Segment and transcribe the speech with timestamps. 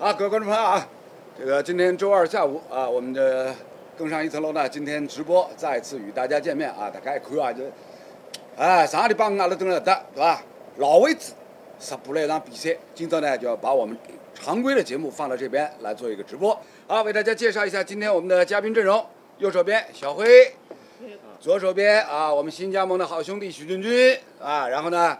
[0.00, 0.88] 啊，各位观众朋友啊，
[1.36, 3.52] 这个今天周二下午啊，我们的
[3.96, 7.64] 更上一层楼呢，今天直播再次与大家见面啊，大家一看啊，就，
[8.56, 10.40] 哎，上个礼拜阿拉登了的，对吧？
[10.76, 11.32] 老位置
[11.80, 13.98] 杀布了一场比赛，今朝呢就要把我们
[14.32, 16.56] 常规的节目放到这边来做一个直播。
[16.86, 19.04] 好，为大家介绍一下今天我们的嘉宾阵容：
[19.38, 20.54] 右手边小辉，
[21.40, 25.18] 左手边啊我们新加盟的好兄弟许俊君啊，然后呢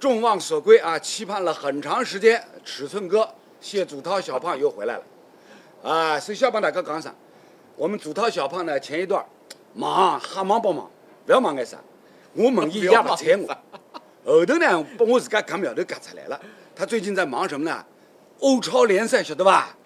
[0.00, 3.28] 众望所归啊，期盼了很长时间，尺寸哥
[3.60, 5.02] 谢祖涛小胖又回来了
[5.82, 6.18] 啊！
[6.18, 7.14] 所以小帮大哥讲啥？
[7.76, 9.24] 我们祖涛小胖呢前一段
[9.74, 10.90] 忙瞎忙不忙，
[11.24, 11.76] 不要忙干啥？
[12.34, 13.56] 我问伊，伊也不睬我。
[14.24, 16.40] 后头呢，把我自家夹苗头夹出来了。
[16.74, 17.84] 他最近在忙什么呢？
[18.40, 19.76] 欧超联赛晓得吧？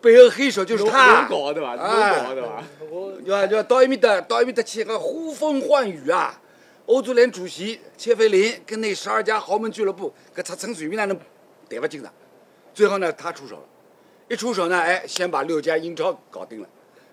[0.00, 1.20] 背后黑手就是他。
[1.28, 1.74] 侬搞的吧？
[1.74, 2.62] 侬哎搞的吧？
[2.90, 6.40] 我要要到埃面搭，到埃面搭去个呼风唤雨啊！
[6.86, 11.16] 欧足联主席切菲林跟那十二家豪门俱乐部，搿出层水平哪能
[11.68, 12.12] 谈不进的？
[12.74, 13.62] 最后呢，他出手了，
[14.28, 16.68] 一出手呢，哎，先把六家英超搞定了，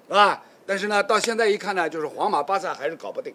[0.07, 0.43] 是吧？
[0.65, 3.33] 但是呢，到现在一看呢，就是皇马、巴萨还是搞不定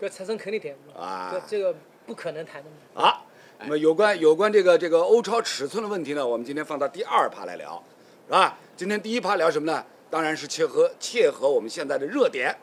[0.00, 1.74] 搿出身肯定谈啊搿这个
[2.06, 3.02] 不可能谈的嘛。
[3.02, 3.22] 啊。
[3.60, 7.82] 那么有关有关这个这个欧超尺寸的问题呢，我们今天放到第二趴来聊，
[8.26, 8.58] 是吧？
[8.76, 9.84] 今天第一趴聊什么呢？
[10.10, 12.54] 当然是切合切合我们现在的热点，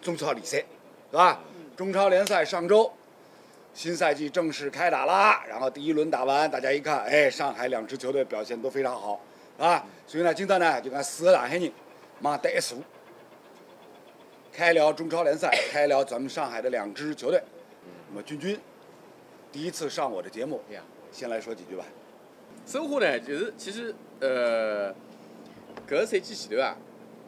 [0.00, 0.58] 中超联赛，
[1.10, 1.40] 是吧？
[1.76, 2.92] 中超联赛上周
[3.76, 9.20] 新赛季正式开打啦，然后第一轮打完，大家一看，哎，上海两支球队表现都非常好，
[9.58, 11.70] 啊，所以呢，今朝呢就讲四个上海人
[12.18, 12.76] 忙得一数，
[14.50, 17.38] 开聊中超联赛，开聊咱们上海的两支球队。
[18.08, 18.58] 那么君君
[19.52, 20.80] 第一次上我的节目，呀，
[21.12, 21.84] 先来说几句吧。
[22.64, 24.90] 申花呢，就是其实呃，
[25.86, 26.74] 搿个赛季前头啊，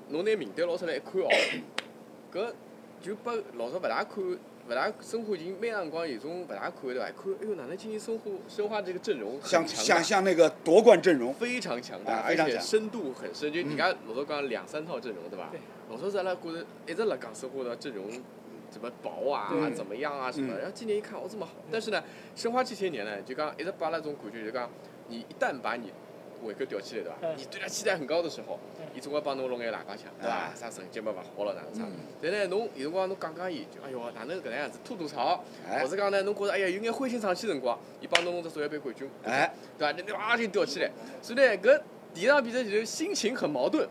[0.09, 1.29] 侬拿名单捞出来一看哦，
[2.33, 2.55] 搿
[3.03, 4.17] 就把老早勿大看，
[4.69, 7.09] 勿大申花已经蛮长辰光有种勿大看对伐？
[7.09, 13.51] 一看，哎哟，哪能今年申花申花这个阵容很像强大像像那个夺冠阵容，非常强大，而且深度很深。
[13.51, 15.51] 就人家老早讲两三套阵容，对伐？
[15.89, 18.05] 老早是阿拉觉着一直辣讲申花的阵容
[18.71, 20.53] 怎么薄啊嗯，怎么样啊什么。
[20.55, 22.05] 嗯然后今年一看，哦这么好，但是呢，
[22.37, 24.69] 申花这些年呢，就讲一直把阿拉种感觉，就讲
[25.09, 25.91] 你一旦把你
[26.43, 27.17] 胃口吊起来，对伐？
[27.23, 30.53] 嗯你对他期待很高的时候嗯，伊总归帮侬弄眼大家枪，对伐啊？
[30.55, 31.93] 啥成绩嘛勿好了，哪能啥嗯？
[32.23, 40.03] 但呢，侬有辰光侬讲讲伊，就哎哟，哪能搿能样子吐吐槽，哎或者讲呢，侬觉着哎呀有眼灰心丧气的辰光，伊帮侬弄只世界杯冠军，哎，对吧？
[40.07, 40.91] 那哇就吊起来，
[41.23, 41.81] 所以呢，搿
[42.15, 43.87] 第一场比赛其实心情很矛盾，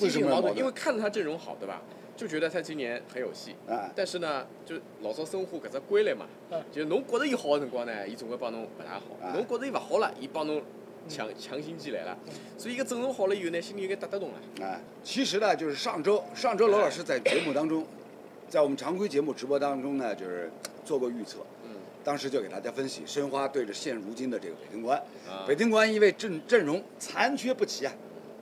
[0.00, 0.56] 为什么矛盾心情矛盾？
[0.58, 1.80] 因为看着他阵容好，对伐？
[2.16, 3.56] 就觉得他今年很有戏。
[3.66, 10.60] 啊，但是呢，就老早申花搿只规律嘛嗯，就侬觉着伊好个辰光呢，伊总归帮侬勿大好啊；侬觉着伊勿好了，伊帮侬
[11.10, 12.16] 强强心剂来了。
[12.56, 14.64] 所以一个阵容好了以后呢，心里有点打得动了。
[14.64, 17.84] 啊，其实呢，就是上周上周罗老师在节目当中，
[18.48, 20.50] 在我们常规节目直播当中呢，就是
[20.84, 21.72] 做过预测，嗯，
[22.04, 27.92] 当时就给大家分析申花对着现如今的这个北京国安，啊北京国安因为阵阵容残缺不齐啊，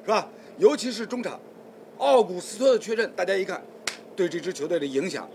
[0.04, 0.28] 是吧？
[0.58, 1.40] 尤其是中场，
[1.98, 3.62] 奥古斯托的缺阵，大家一看，
[4.14, 5.28] 对这支球队的影响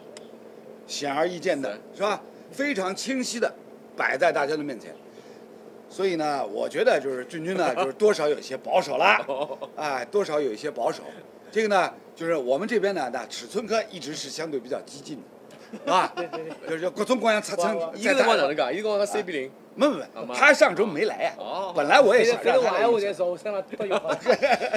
[0.86, 2.22] 显而易见的，是吧？
[2.52, 3.52] 非常清晰的
[3.96, 4.94] 摆在大家的面前。
[5.94, 9.24] 所以呢，我觉得就是俊君呢， 就是多少有一些保守啦，
[9.78, 11.04] 哎，多少有一些保守。
[11.52, 15.24] 这个呢，就是我们这边呢，那尺寸科一直是相对比较激进的，
[15.72, 16.12] 是 吧？
[16.16, 17.94] 对对对，就是各种各样尺寸哇哇。
[17.96, 18.74] 伊个辰光哪能讲？
[18.74, 19.52] 伊辰光讲三比零。
[19.76, 24.10] 没没啊没，他上周没来呀、哦本来我也想让他来我闲话在手上了都有好。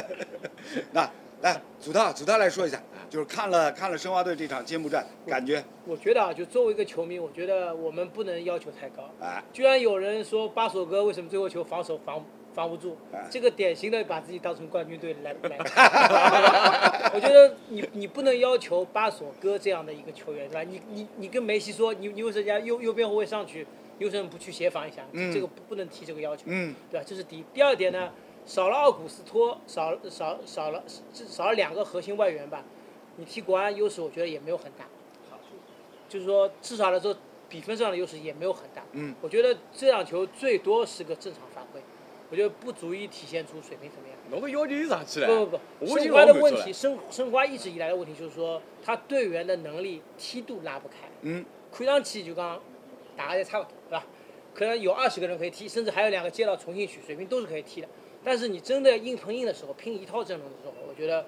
[0.93, 1.11] 那
[1.47, 9.09] 来，祖涛，祖涛来说一下，就是看了看了申花队这场揭幕战，感觉我觉得啊，就作为一个球迷，我觉得我们不能要求太高。
[9.21, 17.13] 哎，居然有人说巴索哥为什么最后球防守防防不住哎，这个典型的把自己当成冠军队来 来看。
[17.15, 20.69] 我觉得你你不能要求巴索哥这样的一个球员，对吧？
[20.69, 23.65] 你你你跟梅西说，你你为什么人家右右边后卫上去，
[23.99, 25.03] 你为什么不去协防一下？
[25.13, 26.43] 嗯这个不不能提这个要求。
[26.47, 27.07] 嗯，对吧？
[27.07, 27.45] 这是第一。
[27.55, 28.11] 第二点呢，
[28.47, 32.65] 少了奥古斯托，少少少了少了两个核心外援吧，
[33.17, 34.87] 你踢国安优势我觉得也没有很大。
[36.09, 37.15] 就是说至少来说
[37.49, 38.85] 比分上的优势也没有很大。
[38.93, 41.81] 嗯，我觉得这场球最多是个正常发挥，
[42.31, 44.17] 我觉得不足以体现出水平怎么样。
[44.31, 45.27] 侬个要求又上去了。
[45.27, 50.95] 不不不，申花的问题，申申花一直以来的问题就是说，他队员的能力梯度拉不开。
[51.23, 52.61] 嗯，看上去就讲
[53.17, 54.07] 大家也差不多，对吧？
[54.55, 57.89] 可能有二十个人可以踢，甚至还有两个接到重新去，水平都是可以踢的。
[58.27, 61.25] 但是你真的硬碰硬的时候，拼一套阵容的时候，我觉得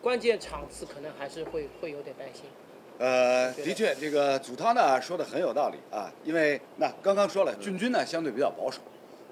[0.00, 2.44] 关键场次可能还是会会有点担心。
[2.98, 8.80] 呃，的确，这个祖涛呢说的很有道理啊，因为那刚刚说了，俊君呢相对比较保守，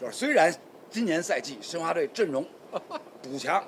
[0.01, 0.53] 就是虽然
[0.91, 2.45] 今年赛季申花队阵容
[3.23, 3.63] 补强，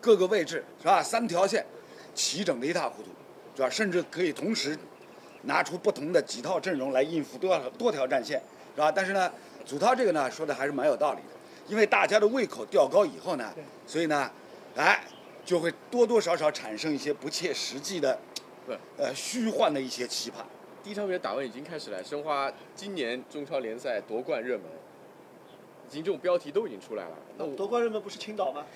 [0.00, 1.64] 各个位置是吧，三条线
[2.16, 3.10] 齐整的一塌糊涂，
[3.54, 3.70] 是吧？
[3.70, 4.76] 甚至可以同时
[5.42, 8.42] 拿出不同的几套阵容来应付多少多条战线，
[8.74, 8.90] 是吧？
[8.90, 9.32] 但是呢，
[9.64, 11.31] 祖涛这个呢说的还是蛮有道理的，
[11.72, 14.30] 因为大家的胃口调高以后呢对，所以呢，
[14.76, 15.02] 哎，
[15.42, 18.18] 就会多多少少产生一些不切实际的
[18.66, 20.44] 对，呃，虚幻的一些期盼。
[20.84, 24.66] 第一场比赛打完已经开始了，申花今年中超联赛夺冠热门，
[25.88, 27.16] 已经这种标题都已经出来了。
[27.38, 28.66] 那我夺冠热门不是青岛吗？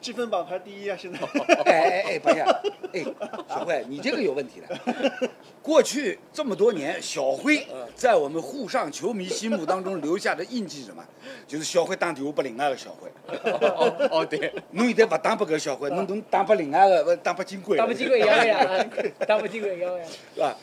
[0.00, 1.18] 积分榜排第一啊，现在。
[1.64, 2.44] 哎哎哎，等一下，
[2.92, 3.04] 哎，
[3.48, 5.30] 小慧，你这个有问题的。
[5.62, 11.04] 过去这么多年，小辉在我们沪上球迷心目当中留下的印记是什么？
[11.46, 13.08] 就是小辉打电话拨另外个小辉。
[13.26, 17.82] 哦哦对，侬现在不打拨搿小辉，侬侬打拨另外个，不打拨金贵了。
[17.84, 18.86] 当不金贵一样呀，啊
[19.26, 20.04] 当不金贵一样呀。
[20.34, 20.56] 是吧？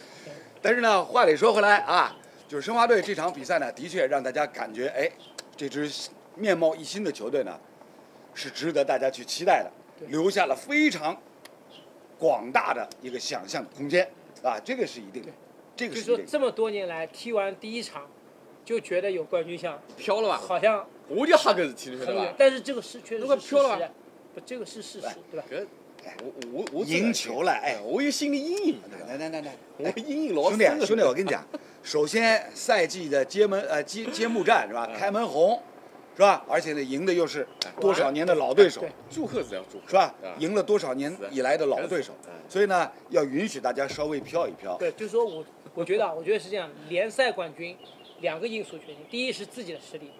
[0.61, 2.15] 但是呢，话得说回来啊，
[2.47, 5.09] 就是申花队这场比赛呢，的确让大家感觉，哎，
[5.55, 5.89] 这支
[6.35, 7.57] 面貌一新的球队呢，
[8.39, 9.69] 是值得大家去期待的，
[10.07, 11.21] 留下了非常
[12.17, 14.09] 广大的一个想象空间，
[14.41, 15.29] 啊，这个是一定的，
[15.75, 18.07] 这个是说这么多年来踢完第一场，
[18.63, 20.37] 就觉得有冠军相，飘了吧？
[20.37, 22.33] 好像我就哈个事体，你晓得吧，？
[22.37, 23.91] 但是这个是确实如果是事飘了吧实，
[24.33, 25.45] 不，这个是事实，对吧？
[26.05, 31.45] 哎我我我赢球了，哎，我有心理阴影，来来来来，我阴影老兄弟兄弟，我跟你讲，
[31.83, 34.89] 首先赛季的揭门呃揭揭幕战是吧？
[34.97, 35.61] 开门红，
[36.19, 36.43] 是吧？
[36.49, 37.47] 而且呢，赢的又是
[37.79, 40.35] 多少年的老对手对，祝贺是要祝贺，是吧啊？
[40.37, 44.75] 赢了多少年以来的老对手嗯，所以呢，要允许大家稍微飘一飘。
[44.77, 47.73] 对，就是说我我觉得啊，我觉得是这样，联赛冠军
[48.19, 50.11] 两个因素决定，第一是自己的实力，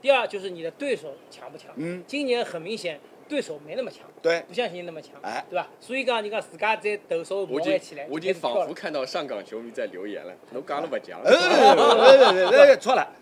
[0.00, 1.72] 第二就是你的对手强不强。
[1.74, 5.68] 嗯今年很明显对手没那么强，对不像今年那么强，哎对吧？
[5.80, 13.12] 所以讲人家自家在投手我已经磨起来，我已经仿佛看到上港球迷在留言了，侬讲了不讲呃，呃呃呃错了。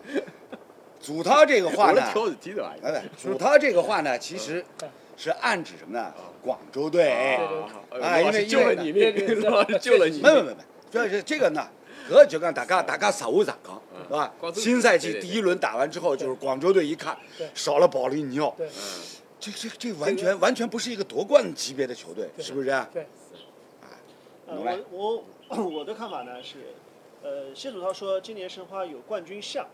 [0.99, 2.11] 祖涛这个话呢，
[3.17, 4.63] 祖涛这个话呢，其实
[5.15, 6.13] 是暗指什么呢？
[6.41, 7.05] 广州队。
[7.89, 8.91] 对哎因为救了你
[9.79, 10.21] 救了你。
[10.21, 10.21] 命。
[10.21, 10.57] 没没没没，
[10.91, 11.67] 主要是这个呢，
[12.09, 14.33] 搿就讲大家大家实话实讲，是吧？
[14.53, 17.17] 新赛季第一轮打完之后，就是广州队一看
[17.53, 18.67] 少了保利尼奥，对。
[19.39, 22.69] 这这这完全完全不是一个夺冠级别的球队，是不是？
[22.69, 22.89] 啊？
[22.91, 23.05] 对，
[24.47, 24.57] 呃
[24.91, 26.73] 我我 我的看法呢是，
[27.21, 29.67] 呃，谢祖涛说今年申花有冠军相，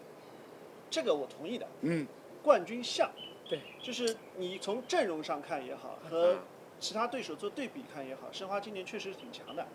[0.94, 1.68] 这个我同意的。
[1.81, 2.06] 嗯，
[2.44, 3.10] 冠军相，
[3.50, 6.38] 对，就是你从阵容上看也好，和
[6.80, 9.66] 其他对手做对比看也好，申花今年确实是挺强的。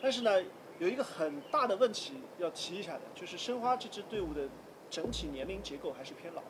[0.00, 0.42] 但是呢，
[0.78, 4.48] 有一个很大的问题要提一下的，就是申花这支队伍的
[4.88, 6.48] 整体年龄结构还是偏老的。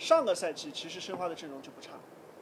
[0.00, 1.92] 上个赛季其实申花的阵容就不差，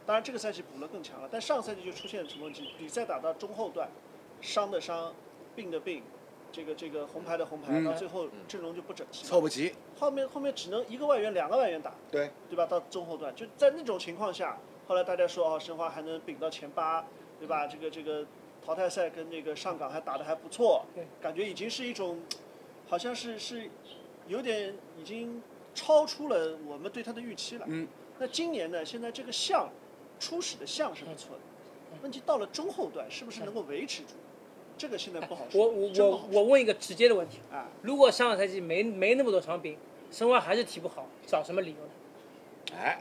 [0.06, 2.70] 当然这个赛季补了更强了，但上个赛季就出现了什么问题？
[2.79, 3.91] 比赛打到中后段，
[4.41, 5.14] 伤的伤，
[5.55, 6.03] 病的病，
[6.52, 9.28] 这个这个红牌的红牌，嗯到最后阵容就不整齐了。
[9.28, 12.66] 凑不齐，后面后面只能一个外援两个外援打，对，对吧？
[12.66, 17.04] 到中后段，就在那种情况下，后来大家说哦，申花还能顶到前八，
[17.40, 17.66] 对吧？
[17.66, 18.26] 这个这个
[18.64, 22.20] 淘汰赛跟那个上港还打得还不错对，感觉已经是一种，
[22.87, 23.70] 好像是是
[24.28, 25.43] 有点已经
[25.75, 27.64] 超出了我们对他的预期了。
[27.69, 27.88] 嗯。
[28.19, 28.84] 那今年呢？
[28.84, 29.69] 现在这个象，
[30.20, 31.40] 初始的象是不错的，
[32.02, 34.10] 问题到了中后段是不是能够维持住？
[34.78, 35.60] 这个现在不好说。
[35.60, 39.76] 我我我我问一个直接的问题，啊，如果上个赛季没没那么多伤病，
[40.10, 42.78] 申花还是踢不好，找什么理由呢？
[42.80, 42.98] 哎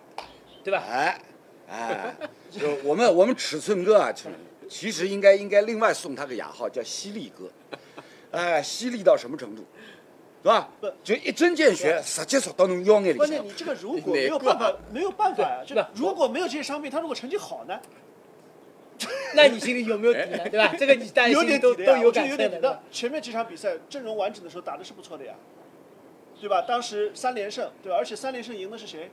[0.64, 0.84] 对吧？
[0.88, 1.22] 哎
[1.70, 2.16] 哎，
[2.52, 4.14] 就我们我们尺寸哥啊，
[4.70, 7.50] 其实应该应该另外送他个雅号叫犀利哥，
[8.32, 9.64] 哎，犀利到什么程度，
[10.44, 10.92] 是吧不？
[11.04, 13.52] 就一针见血，直接戳到侬腰眼里向关键你。
[13.56, 17.80] 这个如果没有办法， 没有办法呀、就不如果没有这些伤病，他如果成绩好呢，
[19.36, 20.50] 那你心里有没有底呢？
[20.50, 20.74] 对吧？
[20.78, 22.82] 这个你大家有心里都点底的呀，都有感觉有点底的。。
[22.92, 25.36] 前面几场比赛阵容完整的时候打的是不错的呀，
[26.40, 26.62] 对吧？
[26.68, 27.98] 当时三连胜，对吧？
[27.98, 29.10] 而且三连胜赢的是谁？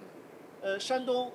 [0.61, 1.31] 呃，山东、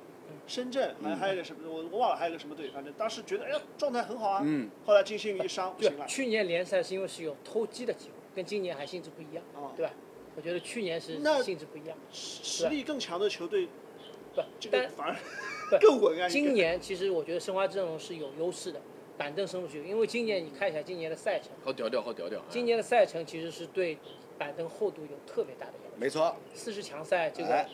[0.48, 1.60] 深圳，还还有一个什么？
[1.72, 4.42] 我我忘了还有个什么队，反正当时觉得哎呀状态很好啊。
[4.44, 4.70] 嗯。
[4.86, 6.06] 后来金星宇一伤不对行了，。
[6.06, 9.94] 去年联赛是因为是有偷鸡的机会，跟今年还性质不一样，哦对吧？
[10.36, 13.70] 我觉得去年是性质不一样，实力更强的球队，
[14.36, 15.16] 不，这个但反而
[15.70, 16.28] 不更稳啊。
[16.28, 18.80] 今年其实我觉得申花阵容是有优势的，
[19.18, 22.42] 板凳深度是有，因为今年你看一下今年的赛程，好屌屌，好屌屌。
[22.50, 23.98] 今年的赛程其实是对
[24.38, 25.98] 板凳厚度有特别大的要求。
[25.98, 27.70] 没错，四十强赛这个哎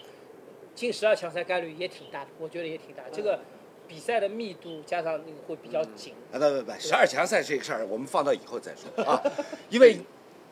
[0.76, 3.04] 进十二强赛概率也挺大的，我觉得也挺大。
[3.12, 3.40] 这个
[3.88, 9.22] 比赛的密度加上那个会比较紧，啊不不不，十二强赛这个事儿我们放到以后再说啊，
[9.70, 9.98] 因为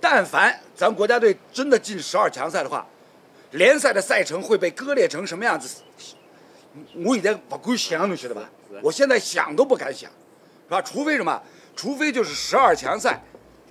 [0.02, 2.86] 但凡咱国家队真的进十二强赛的话，
[3.52, 5.84] 联赛的赛程会被割裂成什么样子？
[7.06, 8.50] 我现在不敢想，你晓得吧？
[8.82, 10.10] 我现在想都不敢想，
[10.68, 10.82] 是吧？
[10.82, 11.42] 除非什么？
[11.76, 13.22] 除非就是十二强赛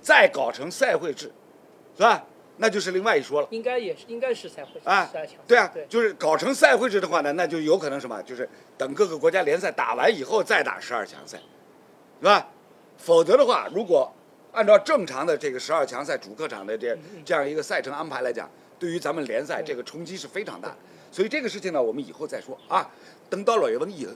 [0.01, 1.31] 再搞成赛会制，
[1.95, 2.23] 是吧？
[2.57, 3.47] 那就是另外一说了。
[3.51, 11.37] 应该也是应该是赛会啊十二强。，对啊对，就是搞成赛会制的话呢，那就有可能什么，就是等各个国家联赛打完以后再打十二强赛，
[12.19, 12.47] 是吧？
[12.97, 14.11] 否则的话，如果
[14.53, 18.49] 按照正常的这个十二强赛主客场的这这样一个赛程安排来讲，
[18.79, 20.77] 对于咱们联赛这个冲击是非常大的。
[21.11, 22.89] 所以这个事情呢，我们以后再说啊。
[23.29, 24.11] 等到六月份以后，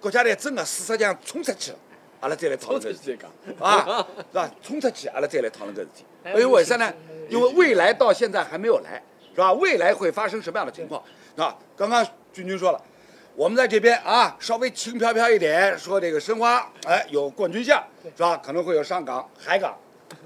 [0.00, 1.78] 国家队真的事实上冲出去了，
[2.20, 3.60] 阿拉再来讨论这个事体出去再讲。
[3.68, 4.50] 啊，是吧？
[4.62, 6.04] 冲出去，阿拉再来讨论这个事体。
[6.24, 7.26] 哎因为为啥呢嗯？
[7.28, 9.02] 因为未来到现在还没有来，
[9.34, 9.52] 是吧？
[9.54, 11.02] 未来会发生什么样的情况？
[11.34, 12.80] 是吧，刚刚君君说了，
[13.34, 18.36] 我们在这边啊，稍微轻飘飘一点，说这个申花，哎，有冠军相，是吧？
[18.36, 19.76] 可能会有上港、海港，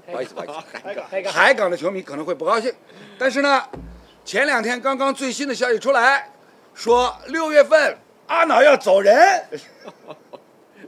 [0.05, 0.93] 不好意思，不好意思，海
[1.23, 2.71] 港海港的球迷可能会不高兴，
[3.17, 3.63] 但是呢，
[4.27, 6.29] 前两天刚刚最新的消息出来，
[6.73, 9.15] 说六月份阿瑙要走人，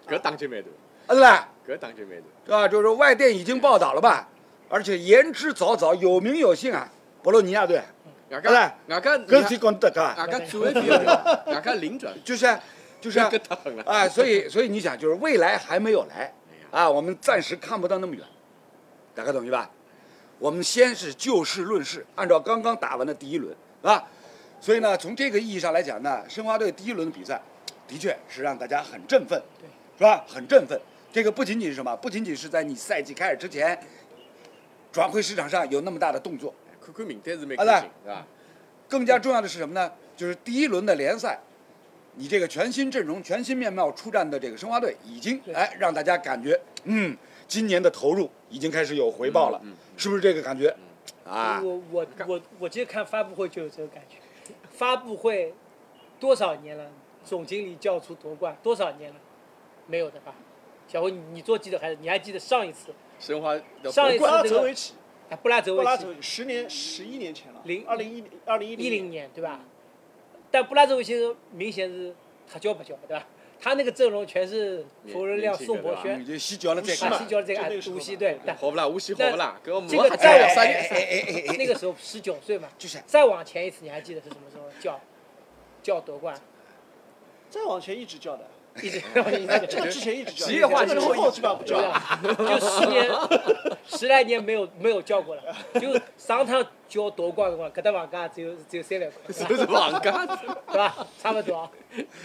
[0.05, 0.67] 搿打击蛮大，
[1.07, 1.49] 啊对吧？
[1.65, 2.25] 搿打击蛮大。
[2.45, 2.67] 是吧？
[2.67, 4.27] 就是外电已经报道了吧，
[4.67, 6.91] 而且言之凿凿，有名有姓啊，
[7.23, 7.77] 博洛尼亚队，
[8.29, 8.51] 外对加
[8.87, 12.59] 外加搿是讲得噶，外加转会费了，外加零转，就是
[12.99, 13.19] 就是。
[13.85, 16.33] 啊，所以所以你想，就是未来还没有来
[16.71, 18.25] 啊，我们暂时看不到那么远，
[19.15, 19.69] 大家懂意吧？
[20.39, 24.03] 我们先是就事论事，按照刚刚打完的第一轮啊，
[24.61, 27.41] 所以呢，从这个意义上来讲呢，申花队第一轮的比赛，
[27.87, 29.41] 的确是让大家很振奋，
[29.97, 30.23] 是吧？
[30.27, 30.79] 很振奋。
[31.11, 31.95] 这个不仅仅是什么？
[31.97, 33.77] 不仅仅是在你赛季开始之前，
[34.91, 36.53] 转会市场上有那么大的动作，
[36.83, 38.25] 看看名单是蛮啊开心，是吧？
[38.87, 39.91] 更加重要的是什么呢？
[40.15, 41.39] 就是第一轮的联赛，
[42.15, 47.17] 你这个全新阵容、全新面貌出战的这个申花队，已经哎让大家感觉，嗯，
[47.47, 50.73] 今年的投入已经开始有回报了，嗯嗯是不是这个感觉？
[51.25, 54.15] 啊，我我我我今天看发布会就有这个感觉，
[54.71, 55.53] 发布会
[56.21, 56.89] 多少年了，
[57.25, 59.19] 总经理叫出夺冠多少年了，
[59.87, 60.33] 没有的吧？
[60.87, 62.93] 小辉，你你做记者还是你还记得上一次？
[63.19, 63.53] 申花
[63.83, 64.93] 要上一次布拉泽维奇，
[65.29, 69.59] 哎，布拉泽维奇布拉泽维奇十年十一年前了，零二零一二零一一零年对吧？
[70.49, 72.15] 但布拉泽维奇明显是
[72.49, 73.27] 他教不教对吧？
[73.61, 77.61] 他那个阵容全是佛仁亮、宋博轩你，就洗脚了再是嘛看啊，西教这个
[77.91, 78.87] 无锡对，队但好不啦？
[78.87, 79.59] 无锡好不啦？
[79.63, 84.99] 这个还再往三哎哎哎那个时候十九岁嘛，就是再往前一次你还记得是什么时候叫
[85.83, 86.39] 叫夺冠？
[87.49, 88.47] 再往前一直叫的，
[88.81, 91.89] 一直哎，这个之前一直叫的，职业化之后基本上不叫了。
[91.89, 93.11] 啊，就十年
[93.87, 95.43] 十来年没有没有叫过了，
[95.79, 100.25] 就上趟叫夺冠的话，搿搭房价只有只有三万块，这是房价，
[100.67, 101.07] 对吧？
[101.21, 101.71] 差不多啊。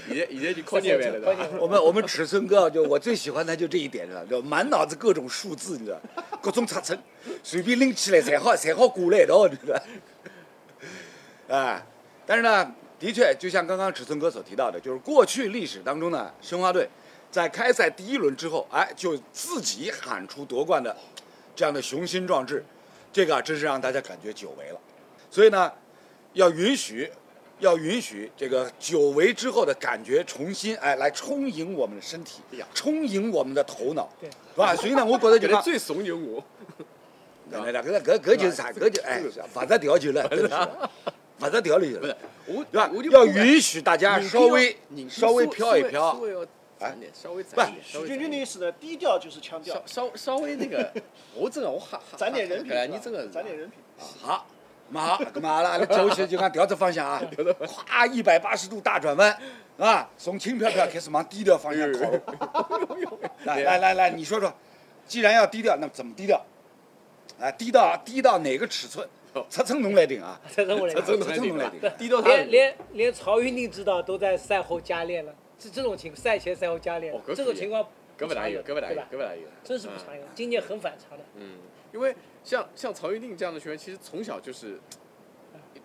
[0.09, 1.49] 现在现在就靠年万了，对吧？
[1.59, 5.99] 我们我们尺寸哥就我最喜欢的就这一点了，就满脑子各种数字，你知道，
[6.41, 6.99] 各种尺寸，
[7.43, 9.81] 随便拎起来才好才好挂来一道，你知道。
[11.57, 11.85] 啊，
[12.25, 12.75] 但是呢，
[13.05, 16.89] 的确就像刚刚尺寸哥所提到的，就是过去历史当中呢，申花队
[17.31, 20.97] 在开赛第一轮之后，哎，就自己喊出夺冠的
[21.55, 22.65] 这样的雄心壮志，
[23.13, 24.81] 这个啊真是让大家感觉久违了。
[25.31, 25.71] 所以呢，
[26.33, 27.13] 要允许，
[27.59, 34.75] 要允许这个久违之后的感觉重新哎来充盈我们的身体哎呀，充盈我们的头脑，对是吧？
[34.75, 36.43] 所以呢，我觉得就 是，最怂恿我，
[37.53, 38.73] 来来，搿搿搿就是啥？
[38.73, 41.13] 搿就哎，勿着调就了，真的是，
[41.47, 41.87] 勿着调了。
[42.01, 42.09] 不是
[42.73, 43.19] 了，我对吧？
[43.19, 44.77] 要允许大家稍微
[45.09, 46.13] 稍微飘一飘。
[46.13, 46.47] 稍，微要
[46.79, 49.75] 攒点，稍微不点，许君君的意思呢，低调就是腔调。
[49.87, 50.93] 稍，稍稍微那个，
[51.35, 53.79] 我真的我哈哈攒点人品你真的是攒点人品。
[54.21, 54.47] 好，
[54.91, 57.09] 那么好，那么阿拉阿拉接下去就讲调只方向。
[57.09, 57.23] 啊，
[57.89, 59.39] 咵一百八十度大转弯
[59.79, 62.11] 啊，从轻飘飘开始往低调方向靠。
[63.45, 64.53] 来来来来，你说说，
[65.07, 66.45] 既然要低调，那么怎么低调？
[67.41, 69.09] 啊，低到低到哪个尺寸？
[69.49, 77.83] 尺寸侬来定啊，这是我来这真讲，的还顶， 低到连连连曹云定指导都在赛后加练了，是这种情况赛前赛后加练哦，这种情况
[78.19, 81.25] 搿不大有，搿不大有，对吧搿不大有，真是不常有，今年很反常的。
[81.37, 81.59] 嗯，
[81.93, 84.79] 因为像像曹云定这样的球员，其实从小就是。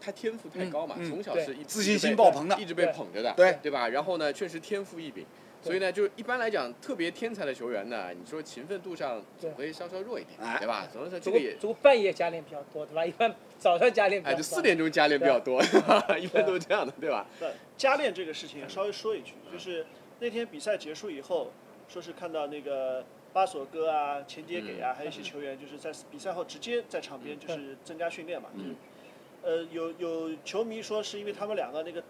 [0.01, 3.89] 他天赋太高嘛，嗯嗯从小是一自信心爆棚的一直被捧着的，对对吧？
[3.89, 5.25] 然后呢，确实天赋异禀，
[5.61, 10.87] 所以呢，就一般来讲，特别天才的球员呢，你说勤奋度上总会稍稍弱一点，哎对吧？
[10.91, 13.05] 总是说这这个个也，这个半夜加练比较多，对吧？
[13.05, 15.61] 一般早上加练比较哎，就四点钟加练比较多，
[16.17, 17.25] 一般都是这样的，对吧？
[17.39, 19.85] 对，加练这个事情稍微说一句，就是
[20.19, 21.51] 那天比赛结束以后，
[21.87, 28.49] 说是看到那个巴索哥啊、钱迭给啊，还有一些球员，就是在比赛后直接在场边就是增加训练嘛。
[28.55, 28.75] 嗯
[29.41, 32.03] 呃，有有球迷说是因为他们两个那个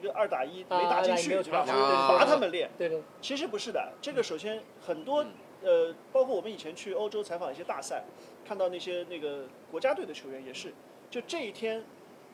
[0.00, 1.64] 一个二打一没啊打进去，二打一没有对吧？
[1.64, 2.70] 传出对罚他们练。
[2.78, 5.30] 对对，其实不是的，这个首先很多嗯
[5.62, 8.04] 呃，包括我们以前去欧洲采访一些大赛，
[8.46, 10.72] 看到那些那个国家队的球员也是，
[11.10, 11.84] 就这一天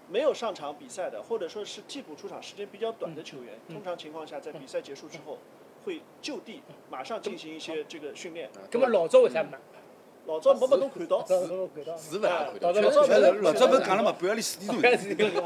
[0.08, 5.38] 没有上场比赛的，或者说是替补出场时间比较短的球员，嗯通常情况下在比赛结束之后
[5.84, 8.48] 会就地马上进行一些这个训练。
[8.70, 9.58] 那么老早为啥没？
[10.26, 11.24] 老早没把侬看到。
[11.96, 14.72] 是不大看到，到这确实老早老早不是讲了嘛，半夜里四点
[15.34, 15.44] 钟。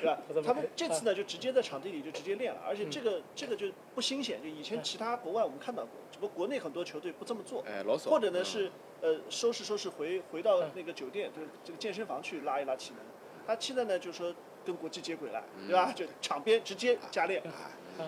[0.00, 0.18] 对吧？
[0.44, 7.62] 他们这次呢就直接在场地里就直接练了，而且这个这个就不新鲜，就以前其他国外我们看到过，只不过国内很多球队不这么做。
[7.66, 8.70] 哎，老少，或者呢嗯是
[9.02, 13.04] 呃收拾收拾回回到那个酒店，就是这个健身房去拉一拉体能。
[13.46, 14.34] 他现在呢就是说，
[14.64, 15.92] 跟国际接轨了，对吧？
[15.92, 17.42] 就场边直接加练。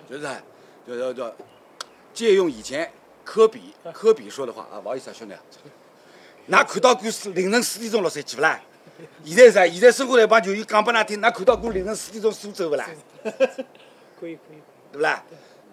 [0.09, 0.27] 就是
[0.87, 1.35] 就就就
[2.15, 2.91] 借用以前
[3.25, 5.35] 科比科比说的话啊，不好意思啊，兄弟，
[6.51, 8.61] 㑚看到过四凌晨四点钟落山去不啦？
[9.25, 9.67] 现在是啥？
[9.67, 12.89] 现在申花队帮球员讲拨㑚听，㑚看到过凌晨四点钟苏州不啦？
[14.21, 15.23] 可以可以，对不啦？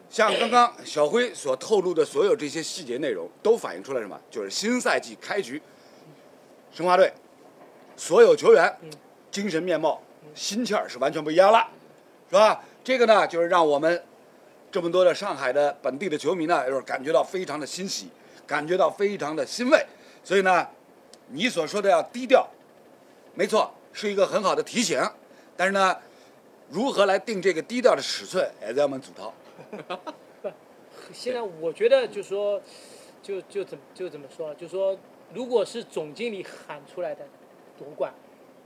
[0.09, 4.19] 像刚刚小辉所透露的所有这些细节内容，都反映出来什么？
[4.31, 5.61] 就是新赛季开局，
[6.71, 7.13] 申花队
[7.95, 8.75] 所有球员
[9.29, 10.01] 精神面貌、
[10.33, 11.67] 心气儿是完全不一样了，
[12.29, 12.63] 是吧？
[12.83, 14.03] 这个呢，就是让我们
[14.71, 18.09] 这么多的上海的本地的球迷呢，就是感觉到非常的欣喜，
[18.47, 19.85] 感觉到非常的欣慰。
[20.23, 20.67] 所以呢，
[21.27, 22.47] 你所说的要低调，
[23.33, 25.01] 没错，是一个很好的提醒。
[25.55, 25.97] 但是呢，
[26.69, 29.33] 如何来定这个低调的尺寸，还是要我们主涛。
[31.11, 32.61] 现在我觉得就说，
[33.23, 34.97] 就就怎么就怎么说，就说
[35.33, 37.25] 如果是总经理喊出来的
[37.77, 38.13] 夺冠，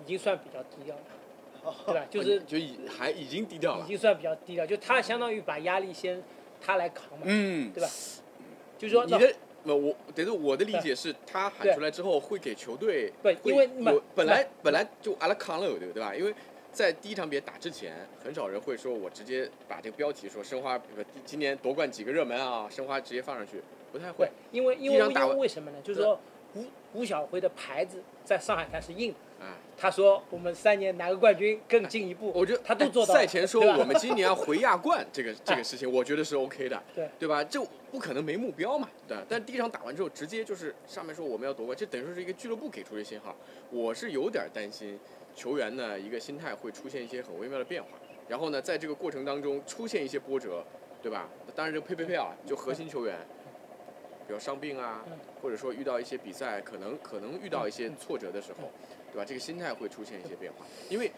[0.04, 2.06] 已经算比较低调了， 对吧？
[2.10, 3.86] 就是就已还已经低调了。
[3.86, 6.22] 已经算比较低调，就他相当于把压力先
[6.60, 7.90] 他来扛嘛，嗯，对吧？
[8.78, 9.34] 就是说，你的
[9.64, 16.14] 不我，等于我的理解是他喊出来之后会给球队对会因为嘛有本来本来就阿拉康了，对对吧？
[16.14, 16.34] 因为
[16.72, 20.86] 在第一场比赛打之前，很少人会说我直接把这个标题说申花不
[21.24, 25.78] 今年夺冠几个热门啊，申花直接放上去，不太会。，因为因为因为为什么呢？
[25.84, 26.20] 就是说
[26.56, 33.20] 吴吴晓辉的牌子在上海滩是硬的，啊，他说我们三年拿个冠军更进一步，我觉得他都做到了。
[33.20, 37.44] 赛前说我们今年要回亚冠， 这个这个事情，我觉得是 OK 的，对对吧？
[37.44, 37.60] 这
[37.92, 39.18] 不可能没目标嘛，对。
[39.28, 43.36] 但第一场打完之后，直接就是上面说我们要夺冠，这等于说是一个俱乐部给出的信号。
[43.72, 45.00] 我是有点担心
[45.36, 47.90] 球员呢一个心态会出现一些很微妙的变化，
[48.28, 50.64] 然后呢，在这个过程当中出现一些波折，
[51.02, 51.28] 对吧？
[51.56, 53.18] 当然这个呸呸呸啊，就核心球员。
[54.28, 58.72] 比如伤病啊嗯，或者说遇到一些比赛可能可能遇到一些挫折的时候，
[59.12, 59.26] 对吧？
[59.26, 61.12] 这个心态会出现一些变化，因为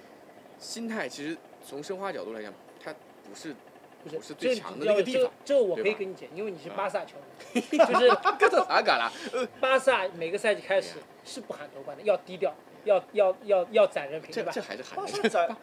[0.60, 2.94] 心态其实从申花角度来讲，它
[3.28, 3.56] 不是
[4.04, 5.32] 不是最强的那个地方。
[5.44, 7.16] 这这我可以跟你讲，因为你是啊巴萨球
[7.54, 9.48] 迷， 就是？
[9.60, 12.54] 巴萨每个赛季开始是不喊夺冠的，要低调，
[12.86, 14.68] 要要要要攒人品，对吧这这？
[14.68, 14.96] 还是喊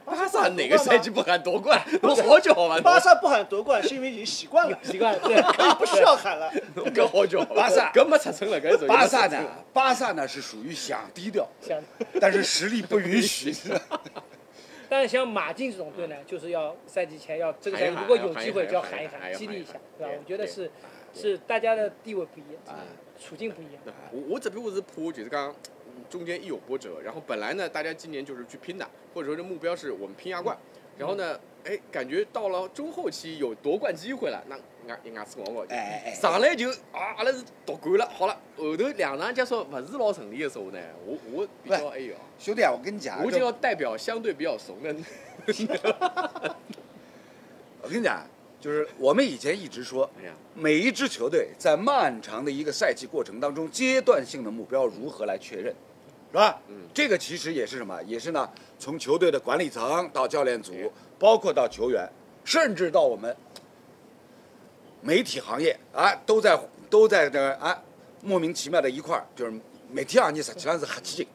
[0.05, 1.81] 巴巴萨哪个赛季不喊夺冠？
[2.03, 2.79] 我好久好吧？
[2.85, 5.41] 巴萨不喊夺冠是因为已经习惯了， 习惯了对，
[5.79, 6.53] 不需要喊了。
[6.77, 7.43] 搿好久。
[7.47, 11.81] 巴萨搿没出成了，搿是巴萨呢，巴萨呢是属于想低调，想，
[12.21, 13.55] 但是实力不允许。
[14.89, 20.13] 但是像马竞这种队呢，就是要赛季前要这个如果有机会就要喊一喊，激励一下，对吧？
[20.19, 20.71] 我觉得是
[21.15, 22.85] 是大家的地位不一样啊，
[23.19, 23.83] 处境不一样。
[24.11, 25.82] 我我只不过是怕就是讲嗯
[26.13, 30.55] 中间一有波折，然后本来呢大家今年就是去拼的，或者说这目标是我们拼亚冠，
[30.99, 44.95] 然后呢，哎，感觉到了中后期有夺冠机会了，那牙一牙齿咬咬，哎哎上来就啊，阿拉是夺冠了，好了，后头两场结束不是老顺利的时候呢，我我比较哎呦，兄弟啊，我跟你讲，我就要代表相对比较怂的，
[47.81, 48.27] 我跟你讲，
[48.61, 55.75] 就是我们以前一直说，哎呀，每一支球队在漫长的一个赛季过程当中，阶段性的目标如何来确认，
[56.33, 56.59] 是吧？
[56.69, 58.03] 嗯这个其实也是什么？
[58.03, 60.73] 也是呢，从球队的管理层到教练组，
[61.19, 62.07] 包括到球员，
[62.45, 63.35] 甚至到我们
[65.01, 66.59] 媒体行业啊，都在
[66.91, 67.83] 都在这儿啊，
[68.23, 69.53] 莫名其妙的一块儿，就是
[69.91, 71.27] 媒体行业实际上是黑起劲，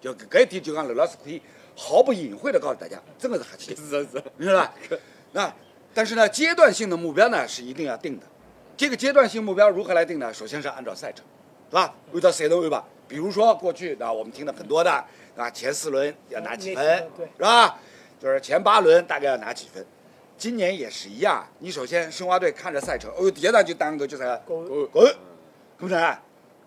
[0.00, 1.40] 就搿一点就讲刘老师可以
[1.76, 3.84] 毫不隐晦的告诉大家，真的是黑起劲。
[3.88, 4.74] 是 是，明白吧？
[5.32, 5.54] 那
[5.92, 8.26] 但是呢，阶段性的目标呢是一定要定的。
[8.76, 10.32] 这个阶段性目标如何来定呢？
[10.32, 11.24] 首先是按照赛程，
[11.68, 11.94] 是吧？
[12.12, 12.84] 按照赛程安排。
[13.10, 15.04] 比如说过去啊，我们听的很多的
[15.36, 17.76] 啊，前四轮要拿几分对，是吧？
[18.22, 19.84] 就是前八轮大概要拿几分。
[20.38, 25.16] 今年也是一样，你首先申花队看着赛程，哦，第一场就当个就是狗哦狗，可
[25.78, 26.22] 不是啊？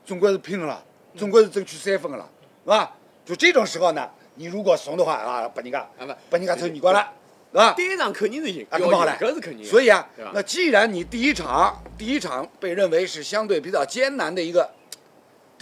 [0.06, 0.84] 中国是拼了了，
[1.18, 2.30] 中国是争取三分了，
[2.66, 2.94] 是吧？
[3.26, 7.08] 就这种时候呢，你如果怂的话啊，把人家啊不，把人家头你过来，
[7.54, 7.74] 是吧？
[7.74, 14.70] 第一场肯定是赢，啊，更好了，搿是肯定，所以啊，那既然你第一场第一场被认为是相对比较艰难的一个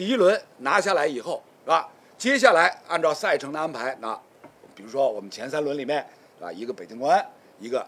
[0.02, 1.88] 第一轮拿下来以后，是吧？
[2.18, 4.20] 接下来按照赛程的安排，那
[4.74, 6.04] 比如说我们前三轮里面，
[6.40, 6.52] 是吧？
[6.52, 7.24] 一个北京国安，
[7.60, 7.86] 一个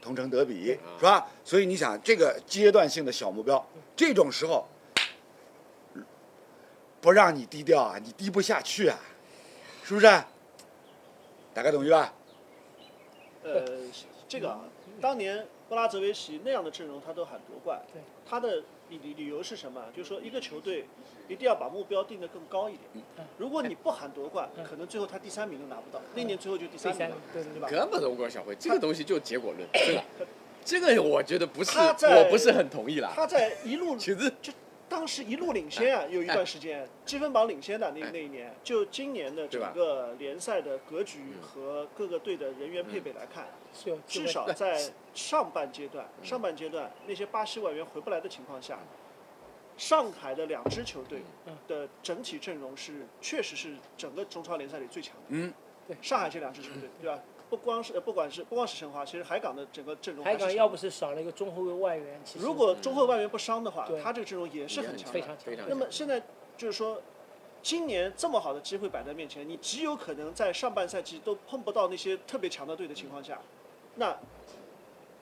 [0.00, 1.26] 同城德比，啊是吧？
[1.44, 3.66] 所以你想这个阶段性的小目标，
[3.96, 4.64] 这种时候
[7.00, 8.96] 不让你低调啊，你低不下去啊，
[9.82, 10.06] 是不是？
[11.52, 12.14] 大概懂意吧？
[13.42, 13.64] 呃，
[14.28, 14.60] 这个啊，
[15.00, 19.82] 当年布拉泽维奇那样的阵容，他都喊夺冠对，他的理理理由是什么？
[19.96, 20.84] 就是说一个球队
[21.28, 23.04] 一定要把目标定得更高一点。
[23.38, 27.68] 如果你不喊夺冠，可能最后他第三名都拿不到，那年最后就第第三三名了，对吧？
[27.68, 30.04] 根本都无关小辉，这个东西就结果论，真 的，
[30.64, 33.12] 这个我觉得不是，我不是很同意啦。
[33.14, 34.52] 他在一路 其实就
[34.94, 38.10] 当时一路领先啊，有一段时间积分榜领先的那哎。
[38.12, 43.48] 那一年，就今年的整个联赛的格局嗯和各个队的人员配备来看，
[44.06, 44.80] 至少在
[45.12, 46.24] 上半阶段，嗯。
[46.24, 48.78] 上半阶段那些巴西外援回不来的情况下，
[49.76, 51.58] 上海的两支球队嗯。
[51.66, 55.22] 的整体阵容是确实是整个中超联赛里最强的。
[55.30, 55.52] 嗯，
[55.88, 55.96] 对。
[56.00, 57.20] 上海这两支球队，对吧？
[57.56, 65.12] 不光是呃不管是不光是申花，其实海港的整个阵容海港要不是少了一个中后卫外援，其实如果中后外援不伤的话对，他这个阵容也是很强的。
[65.12, 66.20] 非常强非常那么现在
[66.56, 67.00] 就是说，
[67.62, 73.38] 今年这么好的机会摆在面前，你极有可能在上半赛季都碰不到那些特别强的队的情况下，
[73.94, 74.16] 那，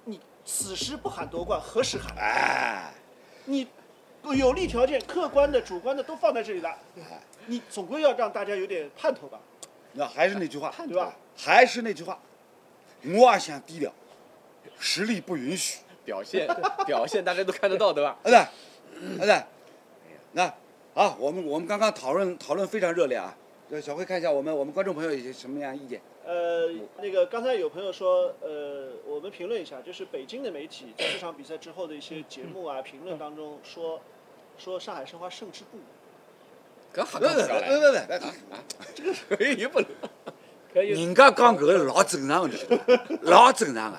[0.05, 2.16] 你此时不喊夺冠，何时喊？
[2.16, 2.95] 哎，
[3.45, 3.66] 你
[4.37, 6.79] 有利条件，客观的、主观的都放在这里了，
[7.47, 9.38] 你总归要让大家有点盼头吧，
[9.94, 11.16] 那还是那句话，对吧？
[11.37, 12.18] 还是那句话，
[13.05, 13.92] 我也想低调，
[14.78, 15.78] 实力不允许。
[16.05, 16.48] 表现
[16.85, 18.18] 表现大家都看得到，对吧？
[18.24, 18.37] 儿子，
[19.20, 19.44] 儿子，
[20.33, 20.52] 那
[20.94, 23.33] 好，我们我们刚刚讨论讨论非常热烈啊。
[23.70, 26.00] 呃，小辉看一下我们我们观众朋友有些什么样意见？
[26.24, 34.00] 呃，那个刚才有朋友说，呃，我们评论一下，就是北京的媒体在这场比赛之后的一些节目啊、评论当中说，
[34.59, 35.81] 说上海申花胜之不武。
[36.94, 38.20] 搿瞎不不不不来，
[39.28, 39.88] 不不，又不能。
[40.74, 42.57] 人家讲搿个老正常的，
[43.22, 43.98] 老正常的。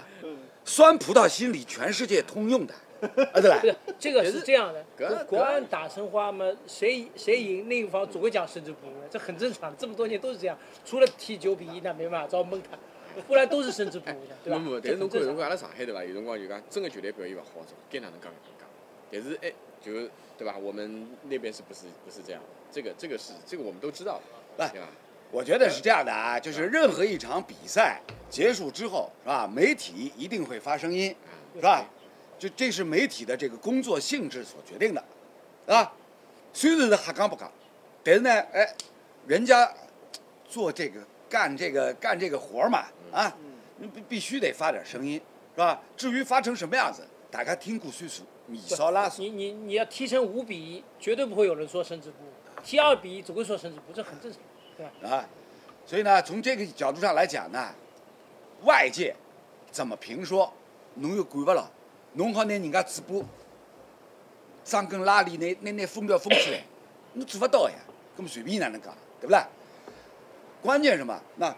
[0.65, 2.73] 酸葡萄心理全世界通用的，
[3.33, 12.77] 儿子不是这个是这样的，国国安打申花嘛，谁谁赢另一方总会讲胜之不武，这很正常，这么多年都是这样，除了踢九比一那没办法，只好蒙他，
[13.27, 14.57] 不然都是胜之不武的，对吧？
[14.57, 16.01] 没没，但是侬看侬看阿拉上海对伐？
[16.01, 18.31] 有辰光就讲真的球队表现勿好，该哪能讲
[19.19, 19.21] 哪能讲。
[19.21, 19.91] 但是哎，就
[20.37, 20.55] 对吧？
[20.57, 22.41] 我们那边是不是不是这样？
[22.71, 24.19] 这个这个是这个我们都知道，
[24.57, 24.87] 来对吧？
[25.31, 27.99] 我觉得是这样的啊，就是任何一场比赛
[28.29, 29.47] 结束之后，是吧？
[29.47, 31.15] 媒体一定会发声音，
[31.55, 31.85] 是吧？
[32.39, 35.03] 就这是媒体的这个工作性质所决定的，
[35.67, 35.91] 啊。
[36.55, 37.51] 虽然是瞎讲不讲，
[38.03, 38.75] 但是呢，哎，
[39.25, 39.67] 人家
[40.47, 43.35] 做这个干这个干这个活嘛，啊，
[43.77, 45.19] 你必必须得发点声音，
[45.55, 45.81] 是吧？
[45.97, 49.21] 至于发成什么样子，大家听过算数，米少拉数。
[49.21, 52.27] 你你你要踢成五比一，绝对不会有人说胜之不武；
[52.63, 54.41] 踢二比一，总会说胜之不武，这很正常，
[54.77, 55.15] 对吧？
[55.15, 55.29] 啊，
[55.85, 57.73] 所以呢，从这个角度上来讲呢，
[58.63, 59.15] 外界
[59.71, 60.51] 怎么评说，
[60.95, 61.69] 侬又管不了，
[62.13, 63.23] 侬好拿人家主播
[64.63, 66.63] 张根拉里拿拿拿封标封起来，
[67.13, 67.75] 侬做不到呀，
[68.15, 69.47] 那么随便哪能讲，对不啦？
[70.61, 71.19] 关键什么？
[71.35, 71.53] 那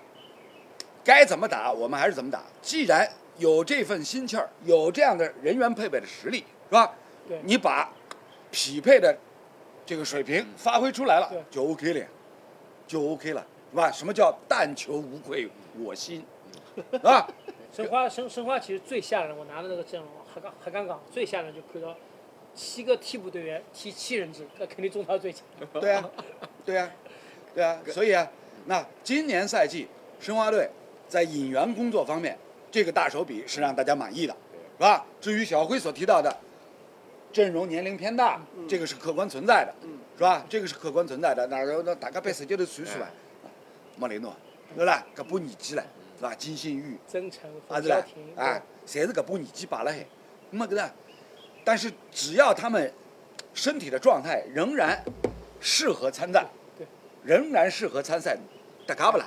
[1.03, 2.41] 该怎么打，我们还是怎么打。
[2.63, 6.93] 既然有这份心气儿，有这样的人员配备的实力，是吧？
[7.27, 7.91] 对你把
[8.51, 9.17] 匹配的
[9.85, 12.07] 这个水平发挥出来了，就 OK 了呀，
[12.87, 13.91] 就 OK 了，是吧？
[13.91, 15.49] 什么叫但求无愧
[15.79, 16.25] 我心，
[16.91, 17.27] 是吧？
[17.71, 21.95] 申花申申花其实最吓人，我拿的那个阵容，还刚还刚刚最吓人就看到
[22.53, 25.41] 七个替补队员踢七人制，那肯定中超最强。
[25.73, 26.09] 对啊、
[26.63, 26.91] 对啊、
[27.53, 28.25] 对啊、 所以啊，
[28.65, 29.87] 那今年赛季
[30.19, 30.69] 申花队
[31.09, 32.37] 在引援工作方面，
[32.71, 34.33] 这个大手笔是让大家满意的，
[34.77, 35.05] 是吧？
[35.19, 36.33] 至于小辉所提到的
[37.35, 40.45] 阵容年龄偏大，这个是客观存在的，嗯是吧？
[40.47, 43.11] 这个是客观存在的，那那大家别手机头算数啊，
[43.97, 44.33] 莫雷诺，
[44.73, 45.05] 对啦？
[45.13, 46.33] 搿把年纪了，是吧？
[46.33, 46.97] 金信玉。
[47.05, 47.97] 曾诚、啊是啦
[48.37, 50.05] 啊，侪是搿把年纪摆辣海，
[50.49, 50.91] 那么搿个，
[51.65, 52.89] 但是只要他们
[53.53, 55.03] 身体的状态仍然
[55.59, 56.45] 适合参赛，
[56.77, 56.87] 对，
[57.21, 58.37] 仍然适合参赛，
[58.87, 59.25] 搭嘎不啦？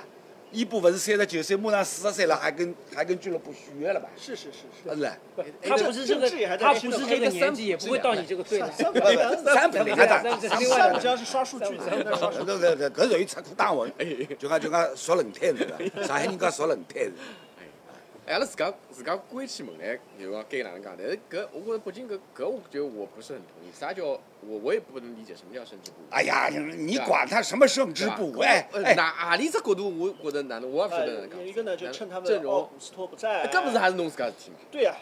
[0.51, 4.09] 伊布勿是三十九岁，马上四十岁了，还跟还跟俱乐部续约了吧？
[4.17, 4.89] 是是是是。
[4.89, 5.11] 是不是？
[5.35, 8.65] 不，他不是这个他不是这个年纪，也不会到你这个岁数。
[8.75, 12.51] 三不不，三本领还打，这是刷数据的，那刷数据。
[12.51, 13.91] 搿搿搿搿属于插科打诨，
[14.37, 15.77] 就讲就讲说轮胎是吧？
[16.03, 17.13] 上海人讲说轮胎是。
[18.29, 20.95] 哎，阿拉自家自家关起门来，就讲该哪能讲？
[20.95, 23.71] 但是搿我觉着北京搿搿，我觉得我不是很同意。
[23.73, 26.05] 啥叫我我也不能理解什么叫胜之不武。
[26.11, 28.39] 哎呀，你管他什么胜之不武？
[28.41, 31.39] 哎哪何里只角度我觉得哪能，我也不晓呃得哪能讲。
[31.39, 34.57] 有一个呢，就趁他们阵容斯托不在，搿不是还是侬自家事体嘛？
[34.69, 34.95] 对呀，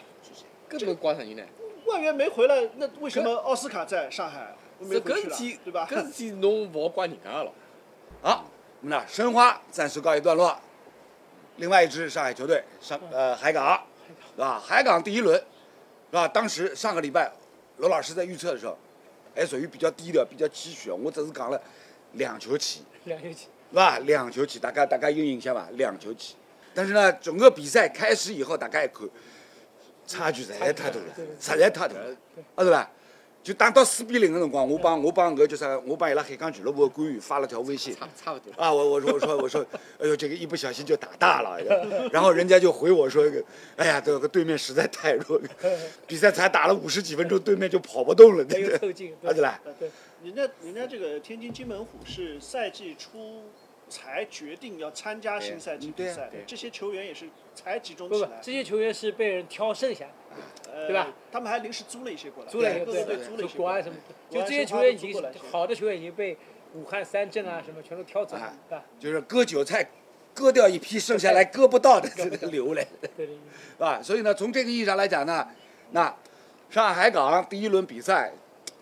[0.70, 1.42] 搿能怪啥人呢？
[1.84, 5.86] 外援没回来，那为什么奥斯卡在上海没这回去了搿事体，对吧？
[5.90, 7.52] 搿事体侬勿好怪人家个咯。
[8.22, 8.46] 好，
[8.80, 10.58] 那申花暂时告一段落。
[11.58, 13.80] 另外一支上海球队上呃海港，
[14.34, 14.58] 是吧？
[14.64, 16.26] 海港第一轮，是吧？
[16.26, 17.30] 当时上个礼拜，
[17.78, 18.78] 罗老师在预测的时候，
[19.34, 21.60] 还属于比较低调、比较期许，我只是讲了
[22.12, 23.98] 两球起，两球起，是吧？
[24.00, 25.68] 两球起，大家大家有印象吧？
[25.72, 26.36] 两球起。
[26.74, 29.08] 但是呢，整个比赛开始以后，大家一看，
[30.06, 31.04] 差距实在太大了
[31.40, 32.16] 实在太大了，
[32.54, 32.88] 啊对吧？
[33.48, 35.78] 就打到四比零的辰光，我帮我帮搿叫啥？
[35.86, 38.52] 我帮伊拉海港俱乐部的官员发了条微信，差差不多。
[38.62, 39.66] 啊，我我说我说我说，
[39.98, 41.58] 哎呦，这个一不小心就打大了，
[42.12, 43.24] 然后人家就回我说，
[43.76, 45.40] 哎呀，这个对面实在太弱，
[46.06, 48.72] 比赛才打了五十几分钟，对面就跑不动了，没对不对？
[48.72, 49.90] 有凑近，啊，对啦，对，
[50.22, 53.44] 人家人家这个天津金门虎是赛季初
[53.88, 60.04] 才决定要参加新赛季比赛的，这些球员也是才集中不不起来，，这些球员是被人挑剩下
[60.86, 61.08] 对吧？
[61.30, 63.96] 他们还临时租了一些过来，租了一个各个对队租了一些就国安什么
[64.30, 66.36] 就这些球员已经好的球员已经被
[66.74, 68.84] 武汉三镇啊什么全都挑走了啊，对吧？
[69.00, 69.88] 就是割韭菜，
[70.34, 72.86] 割掉一批，剩下来割不到的这个留来，
[73.16, 73.28] 对
[73.76, 74.00] 吧？
[74.04, 75.46] 所以呢，从这个意义上来讲呢，
[75.90, 76.14] 那
[76.70, 78.32] 上海海港第一轮比赛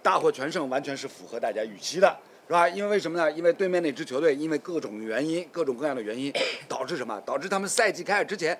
[0.02, 2.68] 大获全胜，完全是符合大家预期的，是吧？
[2.68, 3.30] 因为为什么呢？
[3.32, 6.32] 因为对面那支球队因为各种原因、各种各样的原因，
[6.68, 7.20] 导致什么？
[7.24, 8.56] 导致他们赛季开始之前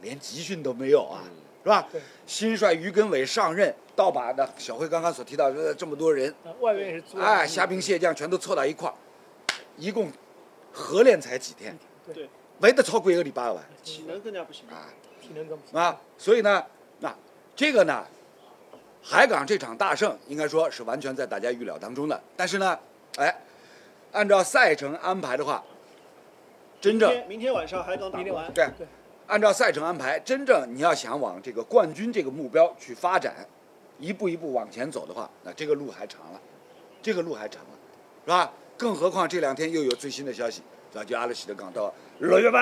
[0.00, 1.24] 连集训都没有啊，
[1.64, 2.00] 是吧对？
[2.26, 8.94] 新帅于根伟上任，倒把那小辉刚刚所提到的这么多人，啊外面也是租哎，虾兵蟹将全都凑到一块儿，
[9.76, 10.12] 一共
[10.72, 11.76] 合练才几天，
[12.12, 13.64] 对，没得超过一个礼拜吧？
[13.82, 14.68] 体能更加不行。
[14.68, 14.86] 啊。
[15.20, 16.62] 体能更不行啊，所以呢，
[16.98, 17.16] 那
[17.56, 18.04] 这个呢，
[19.02, 22.22] 海港这场大胜应该说是完全在大家预料当中的。
[22.36, 22.78] 但是呢，
[23.16, 23.34] 哎，
[24.12, 25.64] 按照赛程安排的话，
[26.78, 28.86] 真正明天晚上海港打明天晚，对对
[29.26, 33.34] 按照赛程安排，真正你要想往这个冠军这个目标去发展，
[33.98, 36.40] 一步一步往前走的话，那这个路还长了，
[37.02, 37.70] 这个路还长了，
[38.24, 38.52] 是吧？
[38.76, 41.04] 更何况这两天又有最新的消息，是吧？
[41.04, 42.60] 就阿拉西德港到六月份，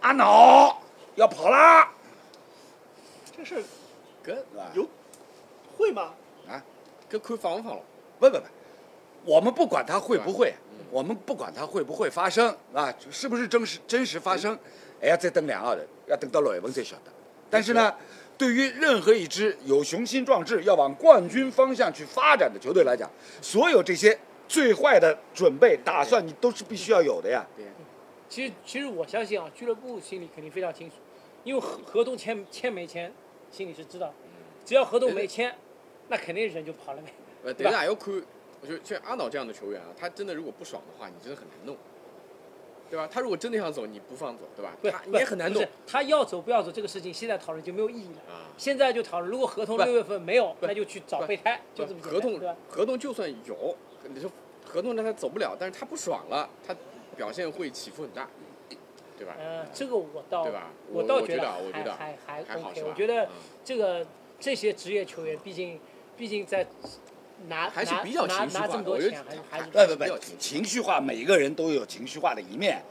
[0.00, 0.80] 阿脑
[1.16, 1.90] 要跑啦，
[3.36, 3.62] 这事儿
[4.24, 4.70] 搿是吧？
[4.74, 4.86] 有
[5.76, 6.12] 会吗？
[6.48, 6.62] 啊
[7.10, 7.82] 搿看放勿放了？
[8.20, 8.42] 不不不，
[9.24, 10.54] 我们不管它会不会，
[10.90, 14.58] 我们不管它会不会发生啊，是不是真实真实发生，
[15.00, 17.12] 还要再等两个号头，要等到六月份才晓得。
[17.48, 17.94] 但是呢，
[18.36, 27.46] 对于任何一支有雄心壮志要往冠军方向去发展的球队来讲，所有这些最坏的准备打算，你都是必须要有的呀。
[27.56, 27.64] 对，
[28.28, 30.96] 其实其实我相信啊，俱乐部心里肯定非常清楚，
[31.44, 33.12] 因为合合同签签没签，
[33.50, 34.12] 心里是知道。
[34.64, 35.54] 只要合同没签，
[36.08, 37.12] 那肯定人就跑了呗。
[37.44, 38.12] 呃，但是还要看，
[38.60, 41.76] 我觉得像阿瑙这样的球员啊，他真的如果不爽的话，你真的很难弄，
[42.90, 43.08] 对吧？
[43.10, 44.72] 他如果真的想走，你不放走，对吧？
[44.80, 48.34] 不他你也很难弄他要走不要走这个事情，现在讨论就没有意义了。
[48.34, 48.46] 啊。
[48.56, 52.40] 现在就讨论，如果合同六月份没有，那就去找备胎，就这么合同？
[52.68, 53.76] 合同就算有，
[54.08, 54.30] 你说
[54.64, 56.74] 合同让他走不了，但是他不爽了，他
[57.16, 58.28] 表现会起伏很大，
[59.18, 59.36] 对吧？
[59.38, 62.82] 呃，这个我倒对吧我倒觉得我觉得还还还好 OK。
[62.82, 63.28] 吧我觉得嗯
[63.64, 64.06] 这个
[64.38, 65.80] 这些职业球员，毕竟
[66.16, 66.66] 毕竟在
[67.48, 72.82] 拿拿还是比较情绪化我觉得钱，还是不不不情，绪化，每个人都有情绪化的一面。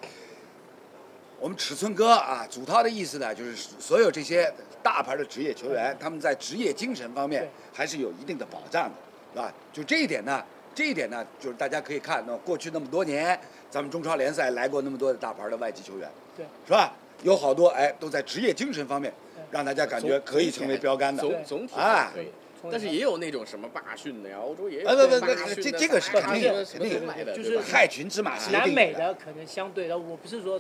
[1.40, 8.96] 我们尺寸哥啊，祖涛的意思呢，就是所有这些大牌的职业球员，他们在职业精神方面还是有一定的保障的，
[9.34, 9.54] 是吧？
[9.74, 13.38] 就这一点呢，这一点呢，就是大家可以看，那过去那么多年，
[13.70, 16.94] 咱们中超联赛来过那么多的大牌的外籍球员，对是吧？
[17.24, 19.14] 有好多哎，都在职业精神方面，
[19.52, 21.22] 让大家感觉可以成为标杆的。
[21.22, 22.28] 总总体啊可以，
[22.66, 30.60] 从但是也有那种什么霸训的呀，欧洲也有哎不不不这这个是霸肯定肯定的都来的，就是害群之马是南美的可能相对的，我不是说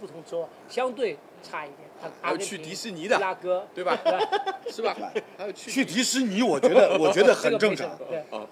[0.00, 1.78] 不同州啊，相对差一点。
[2.00, 3.98] 还阿有去迪士尼的拉哥，对吧？
[4.70, 4.94] 是吧？
[5.38, 7.98] 还有去去迪士尼，我觉得我觉得很正常。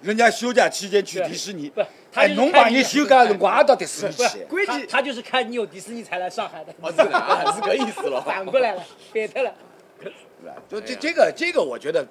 [0.01, 8.23] 人家休假期间去迪士尼，不，他哎，就是侬把看你人休假的辰光也到迪士尼不去，关键他他就是看你有迪士尼才来上海的，哦，是的啊，是个意思了。
[8.23, 9.55] 反过来了，反特了。
[10.01, 12.05] 是吧就这这个这个，我觉得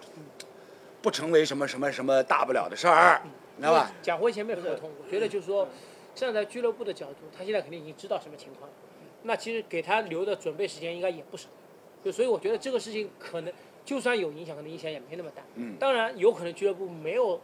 [1.01, 3.21] 不成为什么什么什么大不了的事儿，
[3.55, 3.91] 你知道吧？
[4.01, 5.67] 蒋辉前面合同，我觉得就是说，
[6.13, 8.69] 站在俱乐部的角度，他现在肯定已经知道什么情况。
[9.23, 11.49] 那其实给他留的准备时间应该也不少，
[12.03, 13.53] 就所以我觉得这个事情可能
[13.85, 15.41] 就算有影响，可能影响也没那么大。
[15.55, 17.39] 嗯当然有可能俱乐部没有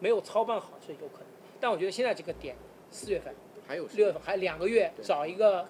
[0.00, 1.26] 没有操办好是有可能，
[1.60, 2.56] 但我觉得现在这个点，
[2.90, 3.34] 四月份、
[3.66, 5.66] 还有六月份还两个月，找一个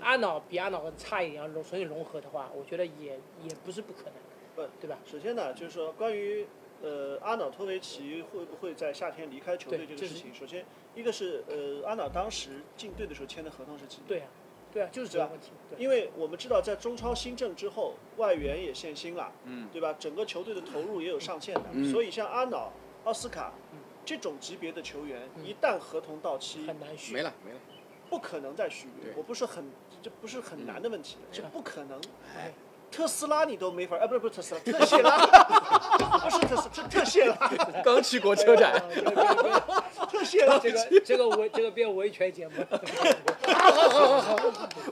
[0.00, 4.14] 阿脑比阿脑差一点，要融重新融合的话，我觉得也也不是不可能，
[4.54, 4.98] 不，对吧？
[5.04, 6.46] 首先呢，就是说关于
[6.82, 14.06] 呃阿瑙托维奇会不会在夏天离开球队这个事情，首先一个是呃阿瑙当时进队的时候签的合同是几年？
[14.08, 14.28] 对啊、
[14.72, 15.50] 对啊，就是这个问题。
[15.70, 19.94] 对，因为我们知道，在中超新政之后，外援也限薪了，嗯，对吧？
[19.98, 22.72] 整个球队的投入也有上限的，嗯所以像阿瑙、
[23.04, 23.52] 奥斯卡
[24.04, 27.14] 这种级别的球员，一旦合同到期，很难续。
[27.14, 27.58] 没了没了。
[28.10, 29.14] 不可能再续约。
[29.16, 29.64] 我不是很，
[30.02, 31.98] 这不是很难的问题，这不可能。
[32.36, 32.52] 哎
[32.92, 35.18] 特斯拉你都没法，哎，不是不是特斯拉， 特谢拉，
[36.22, 37.36] 不是特斯，是特谢拉，
[37.82, 38.80] 刚去过车展，
[40.10, 41.00] 特谢拉，这个。
[41.04, 42.52] 这个维这个变维权节目，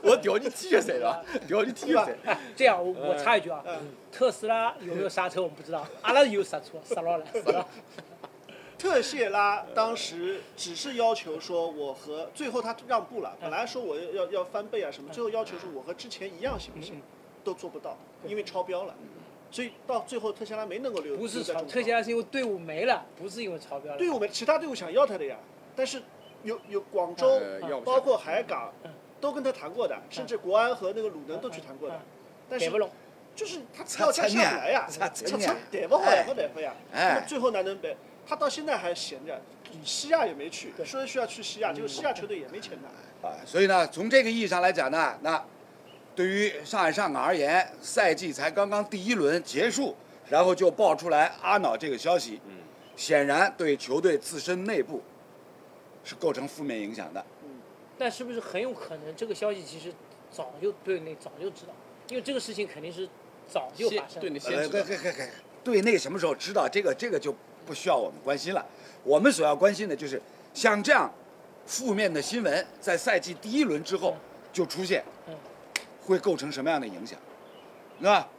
[0.03, 2.17] 我调你 T 恤衫了，调你 T 恤衫。
[2.25, 3.73] 哎，这样我我插一句啊，嗯
[4.11, 7.25] 特斯拉有没有刹车我们不知道，阿拉有刹车，刹牢了。
[8.77, 16.99] 特谢拉当时只是要求说，我和最后他让步了，本来说我要要要翻倍啊什么，最后要求是我和之前一样行不行？
[17.43, 18.95] 都做不到，因为超标了，
[19.49, 21.17] 所以到最后特斯拉没能够留。
[21.17, 21.61] 不是超超。
[21.63, 23.97] 特斯拉是因为队伍没了，不是因为超标了。
[23.97, 25.37] 队伍没，其他队伍想要他的呀，
[25.75, 26.01] 但是
[26.43, 27.41] 有有广州
[27.83, 28.91] 包括海港嗯。
[29.21, 31.95] 都跟他谈过的，甚至国安和那个鲁能都去谈过的。
[31.95, 32.01] 嗯，
[32.49, 32.71] 但是。
[33.33, 37.23] 就是他差要价下不来呀，差差差眼差逮不好不逮不呀，哎。
[37.25, 37.95] 最后哪能逮？
[38.27, 39.39] 他到现在还闲着，
[39.85, 43.27] 西亚也没去，说需要去西亚，结果西亚球队也没签他。
[43.29, 45.41] 啊，所以呢，从这个意义上来讲呢，那
[46.15, 49.95] 对于上海上港而言，赛季才刚刚第一轮结束，
[50.29, 52.57] 然后就爆出来阿瑙这个消息，嗯，
[52.95, 55.01] 显然对球队自身内部
[56.03, 57.25] 是构成负面影响的。
[57.43, 57.49] 嗯
[57.97, 59.93] 但是不是很有可能这个消息其实
[60.31, 61.73] 早就队内早就知道，
[62.09, 63.07] 因为这个事情肯定是
[63.47, 64.21] 早就发生了。
[64.21, 65.29] 对你先呃，知道对对对对，
[65.63, 67.31] 队内什么时候知道这个，这个就
[67.63, 68.65] 不需要我们关心了。
[69.03, 70.19] 我们所要关心的就是
[70.51, 71.13] 像这样
[71.67, 74.15] 负面的新闻在赛季第一轮之后
[74.51, 75.35] 就出现嗯，
[76.01, 77.19] 会构成什么样的影响，
[77.99, 78.29] 是吧？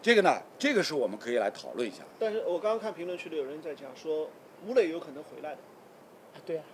[0.00, 2.04] 这个呢，这个是我们可以来讨论一下。
[2.18, 4.30] 但是我刚刚看评论区里有人在讲说，
[4.66, 5.58] 吴磊有可能回来的，
[6.34, 6.64] 啊对啊，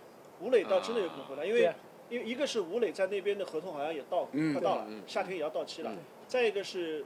[0.40, 1.74] 吴磊倒真的有可能回来，因为啊
[2.10, 5.98] 因为一个是吴磊在那边的合同好像也到嗯快到了嗯，夏天也要到期了嗯。
[6.28, 7.02] 再一个是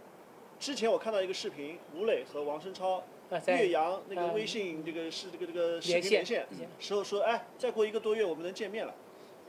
[0.58, 2.96] 之前我看到一个视频，吴磊和王申超
[3.30, 8.92] 啊岳阳那个嗯微信这个是这个这个视频连线连线时候说，哎，再过一个多月我们能见面了。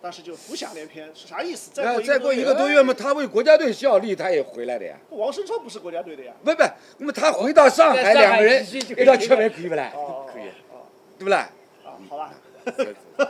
[0.02, 1.72] 当时就浮想联翩，是啥意思？
[1.74, 4.96] 再过再过一个多月月嘛，，他为国家队效力，他也回来的呀。
[5.12, 6.34] 哎王声超不是国家队的呀。
[6.44, 6.64] 不不，
[6.98, 8.66] 那么他回到上海，两个人
[8.98, 9.92] 一道吃饭可以不啦？
[9.96, 11.50] 哦，可以哦对不啦？
[11.86, 12.34] 啊，好吧。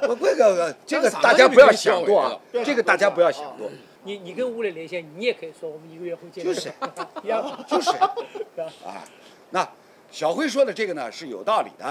[0.08, 3.70] 我这个这个大家不要想多啊，这个大家不要想多，
[4.04, 6.70] 你你跟吴磊连线，你也可以说我们一个月会见面，就是
[7.24, 7.90] 一样就是？
[8.86, 9.04] 啊。
[9.52, 9.68] 那
[10.12, 11.86] 小辉说的这个呢是有道理的，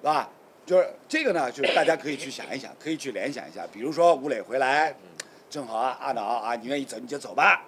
[0.00, 0.28] 是吧？
[0.66, 3.66] 就是这个呢，就是大家可以去想一想，可以去联想一下。
[3.72, 4.94] 比如说吴磊回来，
[5.48, 7.64] 正好啊，阿脑啊，你愿意走你就走吧，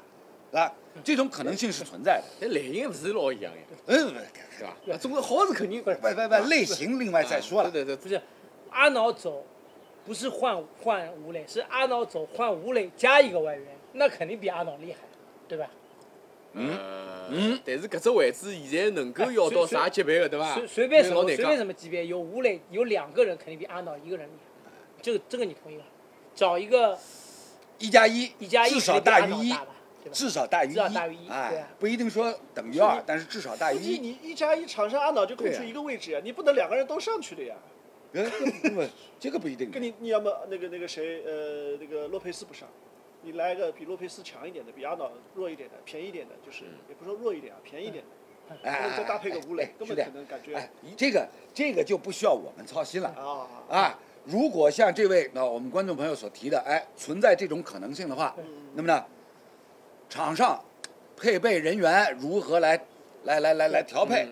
[0.51, 0.73] 是吧？
[1.03, 2.25] 这种可能性是存在的。
[2.41, 4.15] 那类型不是老一样呀，嗯，
[4.59, 4.77] 对吧？
[4.85, 7.71] 那总归好是肯定不是不不不，类型另外再说了。
[7.71, 8.21] 对对对，不是
[8.71, 9.45] 阿脑走，
[10.05, 14.99] 不是换换吴磊，是阿脑走换吴磊加一个外援，那肯定比阿脑厉害，
[15.49, 15.69] 对吧？
[16.55, 16.79] 嗯
[17.31, 20.55] 嗯，但是搿只位置现在能够要到啥级别的，对吧？
[20.55, 21.65] 随随便什么随便什。
[21.65, 24.33] 么级别，有吴磊有两个人肯定比阿瑙一个人厉
[24.65, 25.85] 害，这个这个你同意吧？
[26.35, 26.99] 找一个
[27.79, 29.55] 一加一，一加一至少大于一？
[30.11, 33.99] 至少大于至少大于一哎啊，不一定说等于二，但是至少大于一。
[33.99, 37.55] 你一加一场上阿瑙就空出一个位置呀，你不能两个人都上去的呀。
[39.21, 39.81] 这个不一定跟。
[39.81, 42.69] 你你要么那个那个谁呃那个洛佩斯不上，
[43.23, 53.99] 你来个比洛佩斯强一点的，比阿瑙弱一点的，便宜一点的，就是也不说弱一点啊，便宜一点的，哎再搭配个吴磊哎，根本可能感觉哎，这个这个就不需要我们操心了啊啊。
[54.25, 58.35] 如果像这位那我们观众朋友所提的，哎，存在这种可能性的话，
[58.75, 59.05] 那么呢，
[60.09, 60.63] 场上
[61.17, 62.77] 配备人员如何来
[63.25, 64.29] 来来来来调配，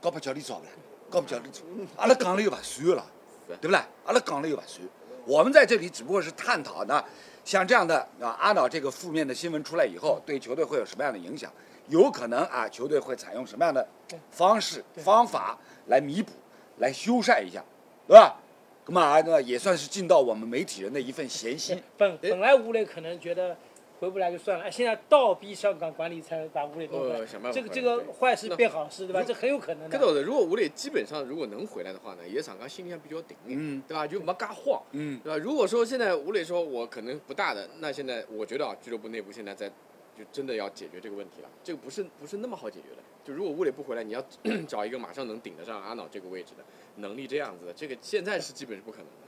[0.00, 0.70] 高不叫你做不啦？
[1.10, 1.64] 高不叫你做，
[1.96, 3.06] 阿拉讲了又不算了，
[3.46, 3.88] 对不啦？
[4.04, 4.86] 阿拉讲了又不算。
[5.26, 7.04] 我们在这里只不过是探讨呢，
[7.48, 11.50] 像这样的啊阿瑙这个负面的新闻出来以后，对球队会有什么样的影响？
[11.86, 13.88] 有可能啊，球队会采用什么样的
[14.30, 16.30] 方式方法来弥补、
[16.76, 17.64] 来修缮一下，
[18.06, 18.36] 对吧？
[18.84, 21.82] 那么啊，那也算是尽到我们媒体人的一份闲心。
[21.96, 23.56] 本本来吴磊可能觉得
[23.98, 29.22] 回不来就算了，哎现在倒逼香港管理才把吴磊弄回来这个这个坏事变好事，对吧？
[29.22, 29.98] 这很有可能的。
[29.98, 34.06] 搿倒是，如果吴磊基本上如果能回来的话呢，也场上心里向比较定眼，嗯对吧？
[34.06, 35.36] 就没介慌，嗯，对吧？
[35.36, 39.68] 如果说现在吴磊说我可能不大的，那现在我觉得啊，俱乐部内部现在在
[40.16, 43.02] 就真的要解决这个问题了，这个不是不是那么好解决的。
[43.24, 44.24] 就如果吴磊不回来，你要
[44.66, 46.64] 找一个马上能顶得上阿瑙这个位置的
[46.96, 49.27] 能力这样子的，这个现在是基本是不可能的，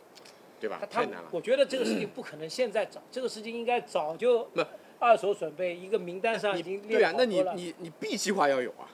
[0.61, 0.79] 对吧？
[0.83, 0.87] 他？
[0.87, 1.29] 太难了。
[1.33, 4.62] 我觉得这个事情不可能现在找，这个事情应该早就不。
[5.03, 7.42] 二手准备，一个名单上已你经对啊，那你。
[7.57, 8.85] 你你 B 计划要有啊，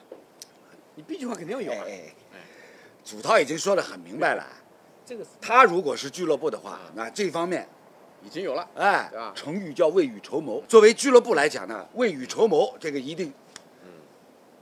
[0.95, 1.83] 你 B 计划肯定要有啊。
[1.85, 2.39] 哎哎，
[3.03, 4.47] 祖涛已经说的很明白了，
[5.05, 5.31] 这个是。
[5.41, 7.67] 他如果是俱乐部的话，那这方面
[8.23, 10.63] 已经有了，哎对吧，成语叫未雨绸缪。
[10.65, 13.33] 作为俱乐部来讲呢，未雨绸缪这个一定，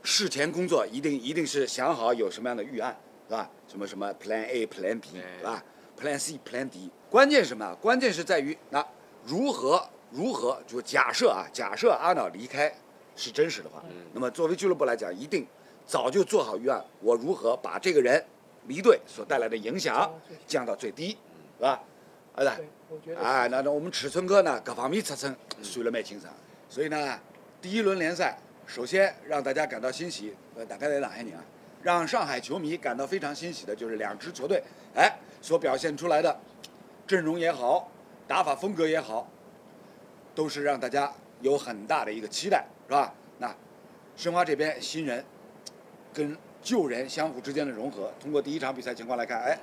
[0.02, 2.98] 事前工作一定一定是想好有什么样的预案，
[3.30, 3.52] 是吧？
[3.68, 5.38] 什么什么 Plan A、Plan B，哎。
[5.38, 5.64] 是吧
[6.00, 6.90] ？Plan C、Plan D。
[7.10, 7.76] 关键是什么？
[7.82, 8.86] 关键是在于那
[9.26, 12.74] 如何如何就假设啊，假设阿瑙离开
[13.16, 15.46] 是真实的话，嗯那么作为俱乐部来讲，一定
[15.86, 18.24] 早就做好预案，我如何把这个人
[18.68, 20.14] 离队所带来的影响
[20.48, 21.18] 降到最低，
[21.58, 21.82] 是吧？
[22.36, 22.46] 啊，对。
[22.46, 26.32] 对，我觉得啊，那那我们尺寸哥呢，各方面尺寸算了蛮清爽，
[26.70, 27.20] 所以呢，
[27.62, 28.38] 第一轮联赛
[28.68, 31.44] 首先让大家感到欣喜，呃，大概在上海人啊，
[31.82, 34.64] 让上海球迷感到非常欣喜的就是两支球队，
[34.96, 36.40] 哎，所表现出来的
[37.06, 37.88] 阵容也好，
[38.28, 39.30] 打法风格也好，
[40.34, 43.14] 都是让大家有很大的一个期待，是吧？
[43.38, 43.56] 那
[44.18, 45.24] 申花这边新人
[46.12, 49.56] 跟旧人相互之间的融合，通过第一场比赛情况来看，哎，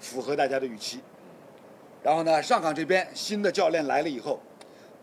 [0.00, 1.02] 符合大家的预期。
[2.02, 4.40] 然后呢，上港这边新的教练来了以后，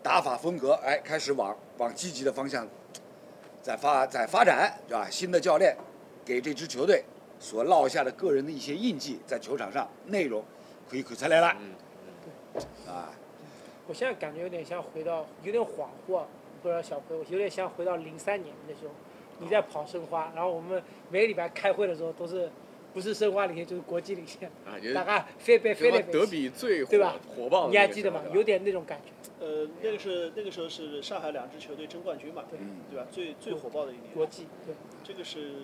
[0.02, 2.66] 打法风格哎开始往往积极的方向
[3.62, 5.06] 在发在发展，是吧？
[5.08, 5.76] 新的教练
[6.24, 7.04] 给这支球队
[7.40, 10.44] 所落下的个人的一些印记，在球场上内容
[10.88, 13.10] 可以看出来了嗯，啊。
[13.88, 16.26] 我现在感觉有点像回到，有点恍惚啊，
[16.62, 18.92] 不知道小朋友，有点像回到零三年那时候，
[19.40, 22.48] 你在跑申花，然后我们每个礼拜开会的时候都是，
[22.92, 28.22] 不是申花领先就是国际领先，啊，就是大概翻倍飞来翻德，比最火对吧火爆的你还记得吗？
[28.32, 33.06] 有点那种感觉，呃，那个是那个时候是上海两支球队争冠军嘛，对嗯对吧？
[33.10, 34.12] 最最火爆的一年。
[34.14, 34.74] 国际对。
[35.02, 35.62] 这个是，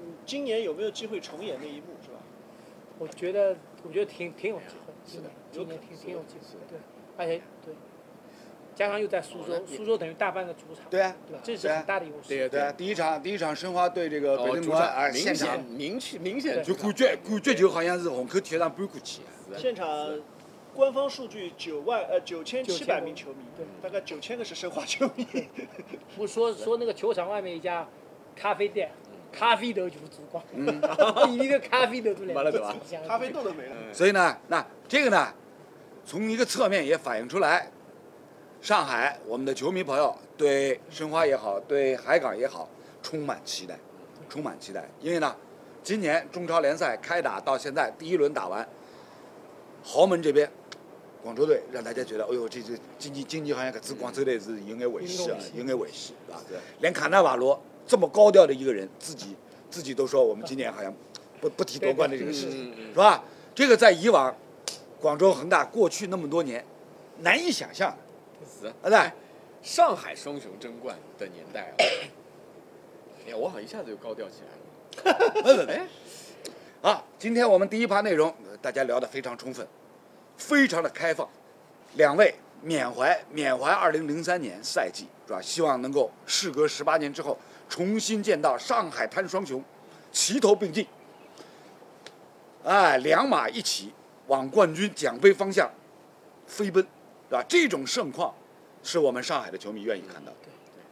[0.00, 2.18] 嗯，今年有没有机会重演那一幕是吧？
[2.98, 6.78] 我觉得，我觉得挺挺有机会，是的今年今年有可能挺挺有机是的，会对，
[7.16, 7.74] 而且对，
[8.74, 11.40] 加上又在苏州，苏州等于大半个主场，对啊，对吧？
[11.42, 12.48] 这是很大的优对势。
[12.48, 19.20] 对啊，第一场第一场申花对这个北哦，京主国安明显明显明显就感觉感觉就好像是虹口体育场搬过去。
[19.50, 20.18] 的现场
[20.74, 25.26] 官方数据九万呃九千七百名球迷，对大概九千个是申花球迷。
[26.16, 27.86] 不说说那个球场外面一家
[28.34, 28.90] 咖啡店，
[29.38, 30.66] 咖啡豆就是烛光，嗯，
[31.38, 32.74] 里头咖啡豆都来没了对吧
[33.06, 33.76] 咖啡豆都没了。
[33.78, 35.32] 嗯所以呢，那这个呢，
[36.04, 37.70] 从一个侧面也反映出来，
[38.62, 42.68] 上海我们的球迷朋友对申花也好，对海港也好，
[43.02, 43.78] 充满期待，
[44.28, 44.88] 充满期待。
[45.00, 45.36] 因为呢，
[45.82, 48.66] 今年中超联赛开打到现在第一轮打完，
[49.82, 50.50] 豪门这边。
[51.22, 56.40] 广州队让大家觉得，哎呦，这这经济经济好像搿次广州队是有眼危险啊，有眼危险，是吧？
[56.78, 59.36] 连卡纳瓦罗这么高调的一个人，自己
[59.70, 60.92] 自己都说我们今年好像
[61.40, 63.22] 不不提夺冠的这个事情，是吧？
[63.54, 64.34] 这个在以往
[65.00, 66.64] 广州恒大过去那么多年
[67.20, 67.90] 难以想象
[68.82, 69.10] 啊对，
[69.62, 71.74] 上海双雄争冠的年代啊！
[73.26, 74.42] 哎呀，我好像一下子就高调起
[75.04, 75.66] 来了。
[75.72, 75.88] 哎，
[76.90, 79.66] 啊，今天我们第一趴内容呃大家聊得非常充分，
[80.36, 81.28] 非常的开放，
[81.94, 85.40] 两位缅怀缅怀二零零三年赛季是吧？
[85.40, 87.36] 希望能够事隔十八年之后
[87.68, 89.62] 重新见到上海滩双雄
[90.12, 90.86] 齐头并进，
[92.64, 93.92] 哎，两马一起
[94.28, 95.70] 往冠军奖杯方向
[96.46, 96.82] 飞奔，
[97.28, 97.44] 对吧？
[97.48, 98.34] 这种盛况
[98.82, 100.48] 是我们上海的球迷愿意看到的，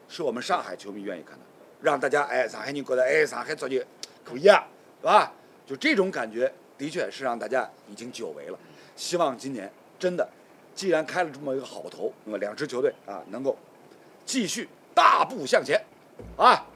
[0.09, 1.51] 是我们上海球迷愿意看到的，
[1.81, 3.81] 让大家哎，上海人觉得哎，上海足球
[4.25, 4.67] 可以啊，
[5.01, 5.33] 是吧？
[5.67, 8.59] 就这种感觉，的确是让大家已经久违了。
[8.97, 10.29] 希望今年真的，
[10.75, 13.57] 既然开了这么一个好头，那么两支球队啊，能够
[14.27, 15.83] 继续大步向前，
[16.37, 16.67] 啊，